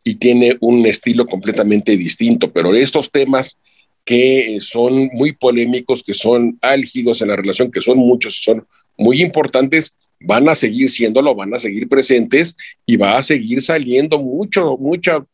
[0.04, 3.58] y tiene un estilo completamente distinto, pero estos temas
[4.06, 8.66] que son muy polémicos, que son álgidos en la relación, que son muchos, son
[8.97, 9.93] muy importantes,
[10.24, 12.55] van a seguir siéndolo, van a seguir presentes
[12.86, 15.28] y va a seguir saliendo mucho, mucho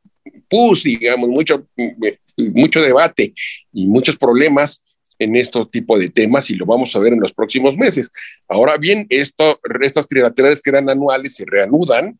[0.48, 1.68] pus, digamos, mucho,
[2.38, 3.34] mucho debate
[3.74, 4.82] y muchos problemas
[5.20, 8.12] en este tipo de temas y lo vamos a ver en los próximos meses.
[8.48, 12.20] Ahora bien, esto, estas trilaterales que eran anuales se reanudan.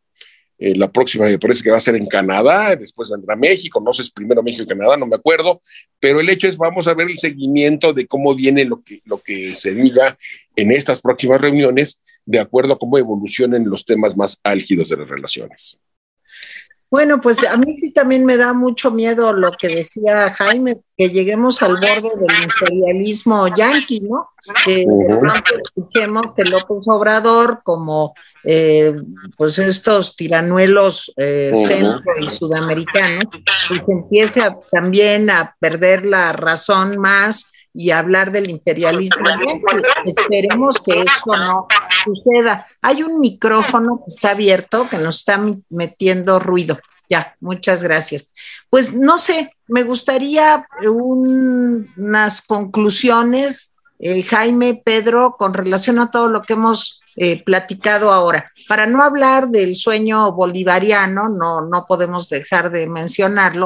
[0.60, 3.94] Eh, la próxima me parece que va a ser en Canadá, después vendrá México, no
[3.94, 5.62] sé si primero México y Canadá, no me acuerdo,
[6.00, 9.20] pero el hecho es vamos a ver el seguimiento de cómo viene lo que, lo
[9.20, 10.18] que se diga
[10.56, 15.08] en estas próximas reuniones de acuerdo a cómo evolucionen los temas más álgidos de las
[15.08, 15.82] relaciones.
[16.90, 21.10] Bueno, pues a mí sí también me da mucho miedo lo que decía Jaime, que
[21.10, 24.30] lleguemos al borde del imperialismo yanqui, ¿no?
[24.64, 24.86] Que
[25.64, 28.14] escuchemos que López Obrador, como
[28.44, 28.94] eh,
[29.36, 33.26] pues estos tiranuelos eh, centro y sudamericanos,
[33.68, 39.24] pues empiece también a perder la razón más y hablar del imperialismo.
[40.04, 41.68] Esperemos que esto no
[42.04, 42.66] suceda.
[42.82, 46.80] Hay un micrófono que está abierto que nos está metiendo ruido.
[47.08, 48.34] Ya, muchas gracias.
[48.72, 56.42] Pues no sé, me gustaría unas conclusiones, eh, Jaime, Pedro, con relación a todo lo
[56.42, 58.52] que hemos eh, platicado ahora.
[58.68, 63.66] Para no hablar del sueño bolivariano, no, no podemos dejar de mencionarlo,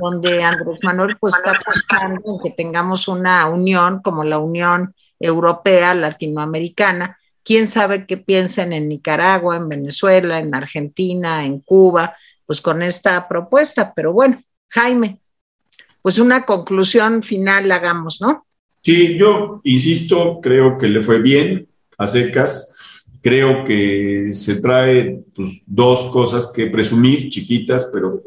[0.00, 5.94] donde Andrés Manuel pues está buscando en que tengamos una unión como la Unión Europea,
[5.94, 7.18] Latinoamericana.
[7.42, 12.16] Quién sabe qué piensen en Nicaragua, en Venezuela, en Argentina, en Cuba,
[12.46, 13.92] pues con esta propuesta.
[13.96, 15.18] Pero bueno, Jaime,
[16.02, 18.46] pues una conclusión final hagamos, ¿no?
[18.80, 21.66] Sí, yo insisto, creo que le fue bien
[21.98, 22.75] a secas
[23.22, 28.22] Creo que se trae pues, dos cosas que presumir, chiquitas, pero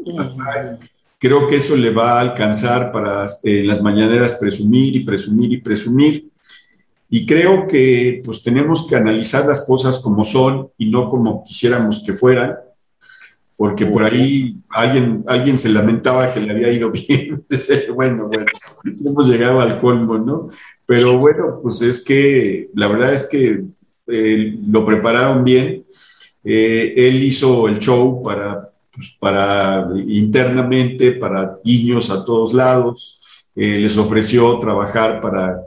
[1.21, 5.57] Creo que eso le va a alcanzar para eh, las mañaneras presumir y presumir y
[5.57, 6.29] presumir.
[7.09, 12.03] Y creo que pues tenemos que analizar las cosas como son y no como quisiéramos
[12.05, 12.55] que fueran,
[13.57, 17.43] porque por ahí alguien, alguien se lamentaba que le había ido bien.
[17.93, 18.45] bueno, bueno,
[19.05, 20.47] hemos llegado al colmo, ¿no?
[20.85, 23.65] Pero bueno, pues es que la verdad es que
[24.11, 25.85] eh, lo prepararon bien.
[26.43, 33.19] Eh, él hizo el show pues, para internamente, para guiños a todos lados.
[33.55, 35.61] Eh, les ofreció trabajar para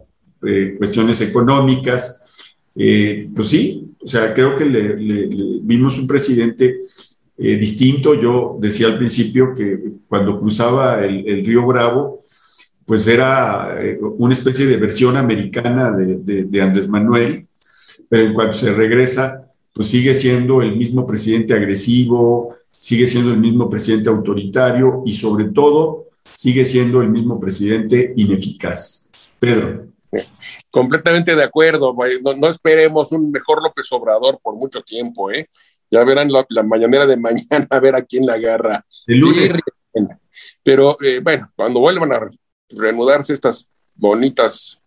[0.77, 2.49] cuestiones económicas.
[2.75, 4.97] pues sí, o sea, creo que le,
[5.63, 6.79] vimos un presidente
[7.37, 8.15] distinto.
[8.21, 9.79] Yo decía al principio que
[10.09, 12.19] cuando cruzaba el, río Bravo,
[12.85, 13.79] pues era
[14.19, 17.47] una especie de versión americana de Andrés Manuel,
[18.13, 23.39] pero en cuanto se regresa, pues sigue siendo el mismo presidente agresivo, sigue siendo el
[23.39, 29.11] mismo presidente autoritario y sobre todo sigue siendo el mismo presidente ineficaz.
[29.39, 29.87] Pedro.
[30.71, 31.97] Completamente de acuerdo.
[32.37, 35.49] No, esperemos un mejor López Obrador por mucho tiempo, ¿eh?
[35.91, 38.85] Ya verán la, mañanera de mañana a ver a quién la agarra.
[39.07, 39.53] El lunes.
[40.63, 42.31] Pero eh, bueno, cuando vuelvan a
[42.69, 44.82] reanudarse estas bonitas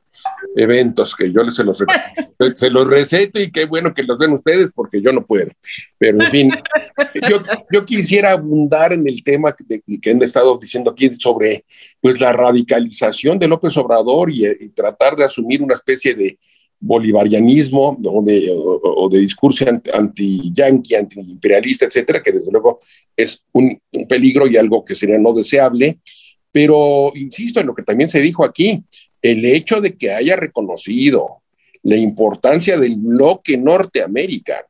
[0.56, 1.84] eventos que yo se los,
[2.56, 5.52] se los receto y qué bueno que los ven ustedes porque yo no puedo.
[5.98, 6.52] Pero en fin,
[7.30, 11.66] yo, yo quisiera abundar en el tema que, que, han estado diciendo aquí sobre
[12.00, 16.38] pues la radicalización de López Obrador y, tratar de asumir una especie de
[16.80, 22.80] bolivarianismo o de, o, de discurso anti-yanqui, anti-imperialista, etcétera, que desde luego
[23.16, 26.00] es un, un peligro y algo que sería no deseable.
[26.52, 28.82] Pero insisto en lo que también se dijo aquí,
[29.32, 31.42] el hecho de que haya reconocido
[31.82, 34.68] la importancia del bloque norteamericano,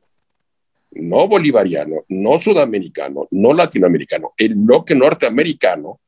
[0.92, 6.00] no bolivariano, no sudamericano, no latinoamericano, el bloque norteamericano,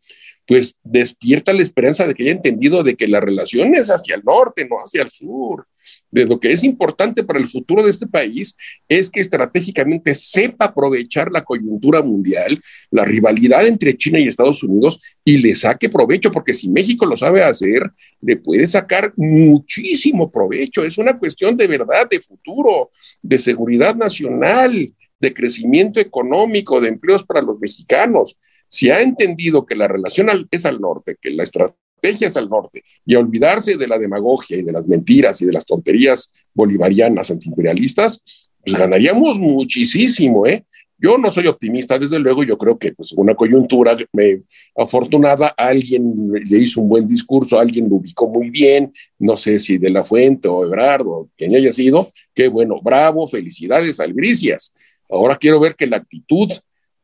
[0.46, 4.24] pues despierta la esperanza de que haya entendido de que la relación es hacia el
[4.24, 5.66] norte, no hacia el sur,
[6.10, 8.56] de lo que es importante para el futuro de este país
[8.88, 15.00] es que estratégicamente sepa aprovechar la coyuntura mundial, la rivalidad entre China y Estados Unidos
[15.24, 17.82] y le saque provecho, porque si México lo sabe hacer,
[18.20, 20.84] le puede sacar muchísimo provecho.
[20.84, 22.90] Es una cuestión de verdad, de futuro,
[23.22, 28.38] de seguridad nacional de crecimiento económico, de empleos para los mexicanos.
[28.68, 32.82] Si ha entendido que la relación es al norte, que la estrategia es al norte,
[33.04, 37.30] y a olvidarse de la demagogia y de las mentiras y de las tonterías bolivarianas
[37.30, 38.22] antiimperialistas,
[38.64, 40.64] pues ganaríamos muchísimo, ¿eh?
[41.00, 44.42] Yo no soy optimista, desde luego, yo creo que pues, una coyuntura me,
[44.76, 49.78] afortunada, alguien le hizo un buen discurso, alguien lo ubicó muy bien, no sé si
[49.78, 54.74] de la Fuente o Ebrardo, quien haya sido, qué bueno, bravo, felicidades, albricias.
[55.08, 56.50] Ahora quiero ver que la actitud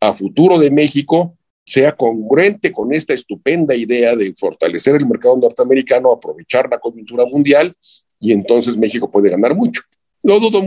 [0.01, 6.13] a futuro de México sea congruente con esta estupenda idea de fortalecer el mercado norteamericano,
[6.13, 7.75] aprovechar la coyuntura mundial
[8.21, 9.83] y entonces México puede ganar mucho.
[10.23, 10.63] Lo dudo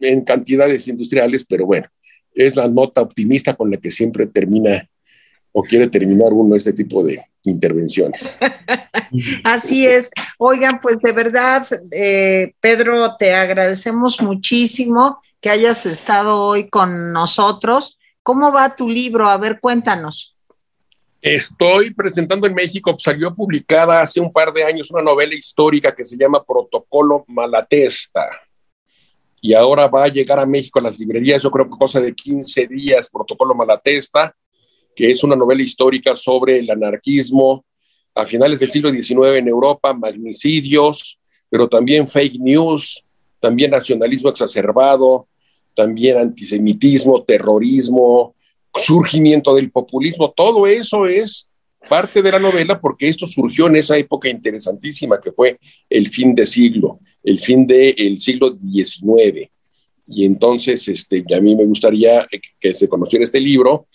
[0.00, 1.86] en cantidades industriales, pero bueno,
[2.34, 4.88] es la nota optimista con la que siempre termina
[5.52, 8.38] o quiere terminar uno este tipo de intervenciones.
[9.44, 10.10] Así es.
[10.38, 17.98] Oigan, pues de verdad, eh, Pedro, te agradecemos muchísimo que hayas estado hoy con nosotros.
[18.22, 19.28] ¿Cómo va tu libro?
[19.28, 20.34] A ver, cuéntanos.
[21.22, 26.04] Estoy presentando en México, salió publicada hace un par de años una novela histórica que
[26.04, 28.28] se llama Protocolo Malatesta.
[29.40, 32.12] Y ahora va a llegar a México a las librerías, yo creo que cosa de
[32.12, 34.34] 15 días, Protocolo Malatesta,
[34.96, 37.64] que es una novela histórica sobre el anarquismo
[38.16, 43.04] a finales del siglo XIX en Europa, magnicidios, pero también fake news,
[43.38, 45.28] también nacionalismo exacerbado,
[45.72, 48.34] también antisemitismo, terrorismo,
[48.74, 51.48] surgimiento del populismo, todo eso es
[51.88, 55.58] parte de la novela porque esto surgió en esa época interesantísima que fue
[55.90, 59.50] el fin de siglo el fin del siglo XIX.
[60.06, 62.26] Y entonces, este, a mí me gustaría
[62.58, 63.86] que se conociera este libro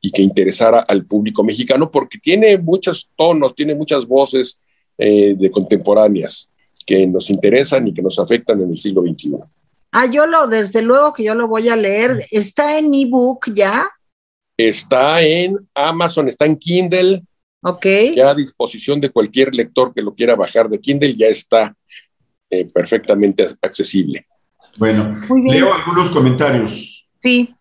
[0.00, 4.58] y que interesara al público mexicano porque tiene muchos tonos, tiene muchas voces
[4.98, 6.50] eh, de contemporáneas
[6.84, 9.38] que nos interesan y que nos afectan en el siglo XXI.
[9.92, 12.26] Ah, yo lo, desde luego que yo lo voy a leer.
[12.30, 13.88] ¿Está en ebook ya?
[14.68, 17.22] Está en Amazon, está en Kindle.
[17.62, 17.86] Ok.
[18.16, 21.74] Ya a disposición de cualquier lector que lo quiera bajar de Kindle, ya está
[22.50, 24.26] eh, perfectamente accesible.
[24.76, 25.10] Bueno,
[25.48, 27.10] leo algunos comentarios.
[27.22, 27.54] Sí.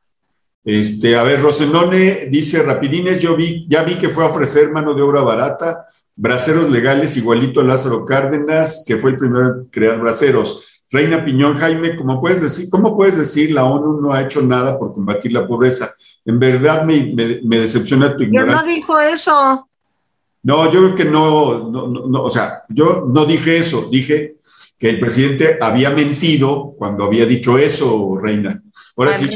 [0.64, 4.94] Este, a ver, Rosenone dice, rapidines, yo vi, ya vi que fue a ofrecer mano
[4.94, 5.86] de obra barata,
[6.16, 10.84] braceros legales igualito a Lázaro Cárdenas, que fue el primero en crear braceros.
[10.92, 14.78] Reina Piñón, Jaime, ¿cómo puedes decir, cómo puedes decir la ONU no ha hecho nada
[14.78, 15.90] por combatir la pobreza?
[16.26, 17.14] En verdad me,
[17.44, 18.62] me, decepciona tu ignorancia.
[18.62, 19.68] Yo no dijo eso.
[20.44, 24.38] No, yo creo que no, no, no, o sea, yo no dije eso, dije
[24.78, 28.62] que el presidente había mentido cuando había dicho eso, Reina.
[28.98, 29.30] Ahora sí.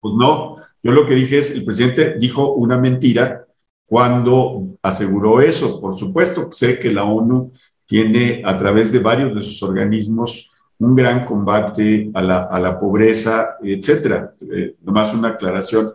[0.00, 3.46] Pues no, yo lo que dije es, el presidente dijo una mentira
[3.86, 5.80] cuando aseguró eso.
[5.80, 7.52] Por supuesto, sé que la ONU
[7.86, 10.49] tiene a través de varios de sus organismos
[10.80, 14.34] un gran combate a la, pobreza, etcétera.
[14.52, 15.88] Eh, nomás una aclaración.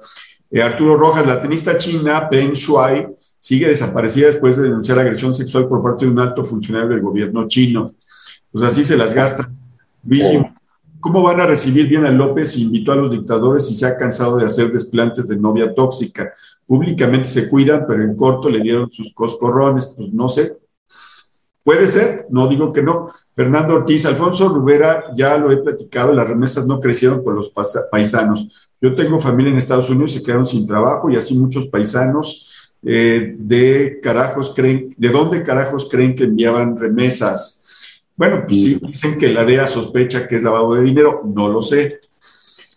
[0.50, 3.08] Eh, Arturo Rojas, la tenista china Peng Shuai,
[3.40, 7.48] sigue desaparecida después de denunciar agresión sexual por parte de un alto funcionario del gobierno
[7.48, 7.86] chino
[8.56, 9.54] pues así se las gastan.
[11.02, 13.98] ¿Cómo van a recibir bien a López si invitó a los dictadores y se ha
[13.98, 16.32] cansado de hacer desplantes de novia tóxica?
[16.66, 20.56] Públicamente se cuidan, pero en corto le dieron sus coscorrones, pues no sé.
[21.66, 23.10] Puede ser, no digo que no.
[23.34, 27.52] Fernando Ortiz, Alfonso Rubera, ya lo he platicado, las remesas no crecieron por los
[27.90, 28.70] paisanos.
[28.80, 33.34] Yo tengo familia en Estados Unidos se quedaron sin trabajo y así muchos paisanos eh,
[33.40, 38.04] de carajos creen, ¿de dónde carajos creen que enviaban remesas?
[38.16, 41.64] Bueno, pues sí, dicen que la DEA sospecha que es lavado de dinero, no lo
[41.64, 42.00] sé.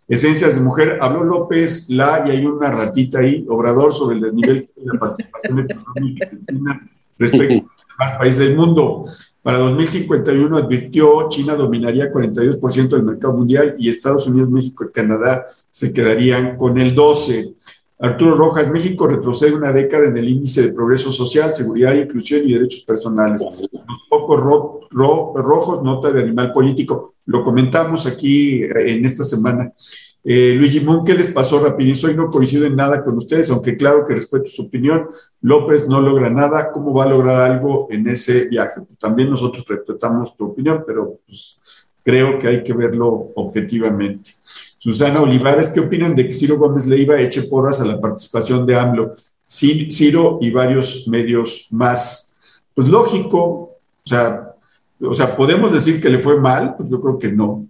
[0.08, 4.70] Esencias de mujer, habló López La y hay una ratita ahí, Obrador, sobre el desnivel
[4.74, 6.30] de la participación económica
[7.18, 7.68] respecto
[7.98, 9.04] demás países del mundo.
[9.42, 15.46] Para 2051 advirtió China dominaría 42% del mercado mundial y Estados Unidos, México y Canadá
[15.70, 17.54] se quedarían con el 12%.
[18.00, 22.52] Arturo Rojas, México retrocede una década en el índice de progreso social, seguridad, inclusión y
[22.52, 23.42] derechos personales.
[23.42, 24.40] Los focos
[24.90, 27.14] rojos, nota de animal político.
[27.26, 29.72] Lo comentamos aquí eh, en esta semana.
[30.24, 32.06] Eh, Luigi Moon, ¿qué les pasó rapidito?
[32.06, 35.08] Hoy no coincido en nada con ustedes, aunque claro que respeto su opinión.
[35.40, 36.70] López no logra nada.
[36.72, 38.80] ¿Cómo va a lograr algo en ese viaje?
[38.80, 41.58] Pues también nosotros respetamos tu opinión, pero pues,
[42.02, 44.30] creo que hay que verlo objetivamente.
[44.78, 48.76] Susana Olivares, ¿qué opinan de que Ciro Gómez Leiva eche porras a la participación de
[48.76, 49.14] AMLO?
[49.46, 52.38] Ciro y varios medios más.
[52.74, 54.54] Pues lógico, o sea,
[55.00, 57.66] o sea, podemos decir que le fue mal, pues yo creo que no.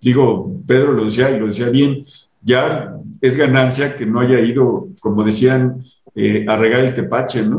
[0.00, 2.04] Digo, Pedro lo decía y lo decía bien,
[2.42, 5.82] ya es ganancia que no haya ido, como decían,
[6.14, 7.56] eh, a regar el tepache, ¿no?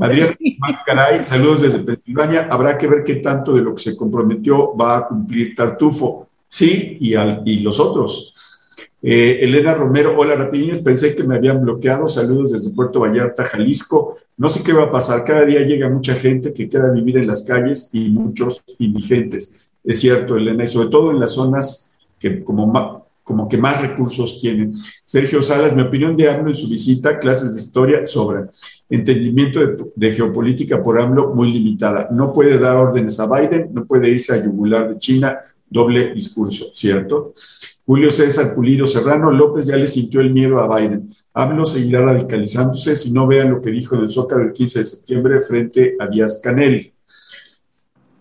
[0.00, 0.36] Adrián
[0.84, 2.48] Caray, saludos desde Pensilvania.
[2.50, 6.28] Habrá que ver qué tanto de lo que se comprometió va a cumplir Tartufo.
[6.48, 8.34] Sí, y, al, y los otros.
[9.02, 12.08] Eh, Elena Romero, hola Rapidiños, pensé que me habían bloqueado.
[12.08, 14.16] Saludos desde Puerto Vallarta, Jalisco.
[14.36, 15.24] No sé qué va a pasar.
[15.24, 19.65] Cada día llega mucha gente que queda a vivir en las calles y muchos indigentes.
[19.86, 24.72] Es cierto, Elena, y sobre todo en las zonas que como, que más recursos tienen.
[25.04, 28.50] Sergio Salas, mi opinión de AMLO en su visita, clases de historia sobran.
[28.90, 32.08] Entendimiento de, de, geopolítica por AMLO muy limitada.
[32.10, 36.66] No puede dar órdenes a Biden, no puede irse a yugular de China, doble discurso,
[36.72, 37.32] ¿cierto?
[37.84, 41.08] Julio César Pulido Serrano López ya le sintió el miedo a Biden.
[41.32, 44.84] AMLO seguirá radicalizándose si no vean lo que dijo en el Zócalo el 15 de
[44.84, 46.92] septiembre frente a Díaz Canel.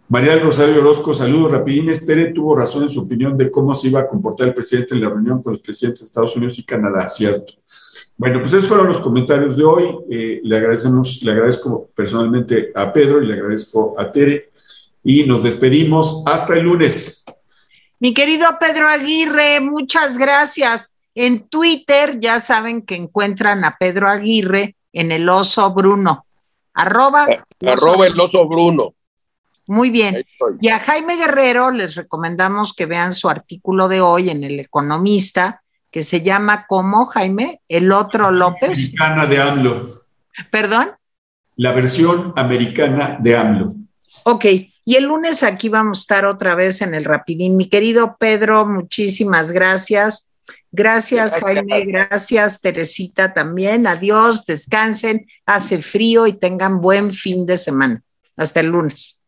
[0.08, 2.06] María del Rosario Orozco, saludos rapidines.
[2.06, 5.01] Tere tuvo razón en su opinión de cómo se iba a comportar el presidente en
[5.01, 7.53] la reunión con los presidentes de Estados Unidos y Canadá, ¿cierto?
[8.16, 9.84] Bueno, pues esos fueron los comentarios de hoy.
[10.10, 14.51] Eh, le agradecemos, le agradezco personalmente a Pedro y le agradezco a Tere.
[15.03, 17.26] Y nos despedimos hasta el lunes.
[17.99, 20.95] Mi querido Pedro Aguirre, muchas gracias.
[21.16, 26.26] En Twitter ya saben que encuentran a Pedro Aguirre en el oso Bruno.
[26.74, 28.95] Arroba, eh, arroba el oso Bruno.
[29.68, 30.24] Muy bien.
[30.59, 35.61] Y a Jaime Guerrero les recomendamos que vean su artículo de hoy en El Economista,
[35.89, 37.61] que se llama ¿Cómo, Jaime?
[37.68, 38.72] El otro López.
[38.72, 39.89] Americana de AMLO.
[40.51, 40.91] ¿Perdón?
[41.55, 43.74] La versión americana de AMLO.
[44.24, 44.45] Ok.
[44.88, 47.57] Y el lunes aquí vamos a estar otra vez en el Rapidín.
[47.57, 50.30] Mi querido Pedro, muchísimas gracias.
[50.72, 53.88] Gracias, gracias, Jaime, gracias, Teresita también.
[53.88, 58.03] Adiós, descansen, hace frío y tengan buen fin de semana.
[58.38, 59.20] Hasta el lunes.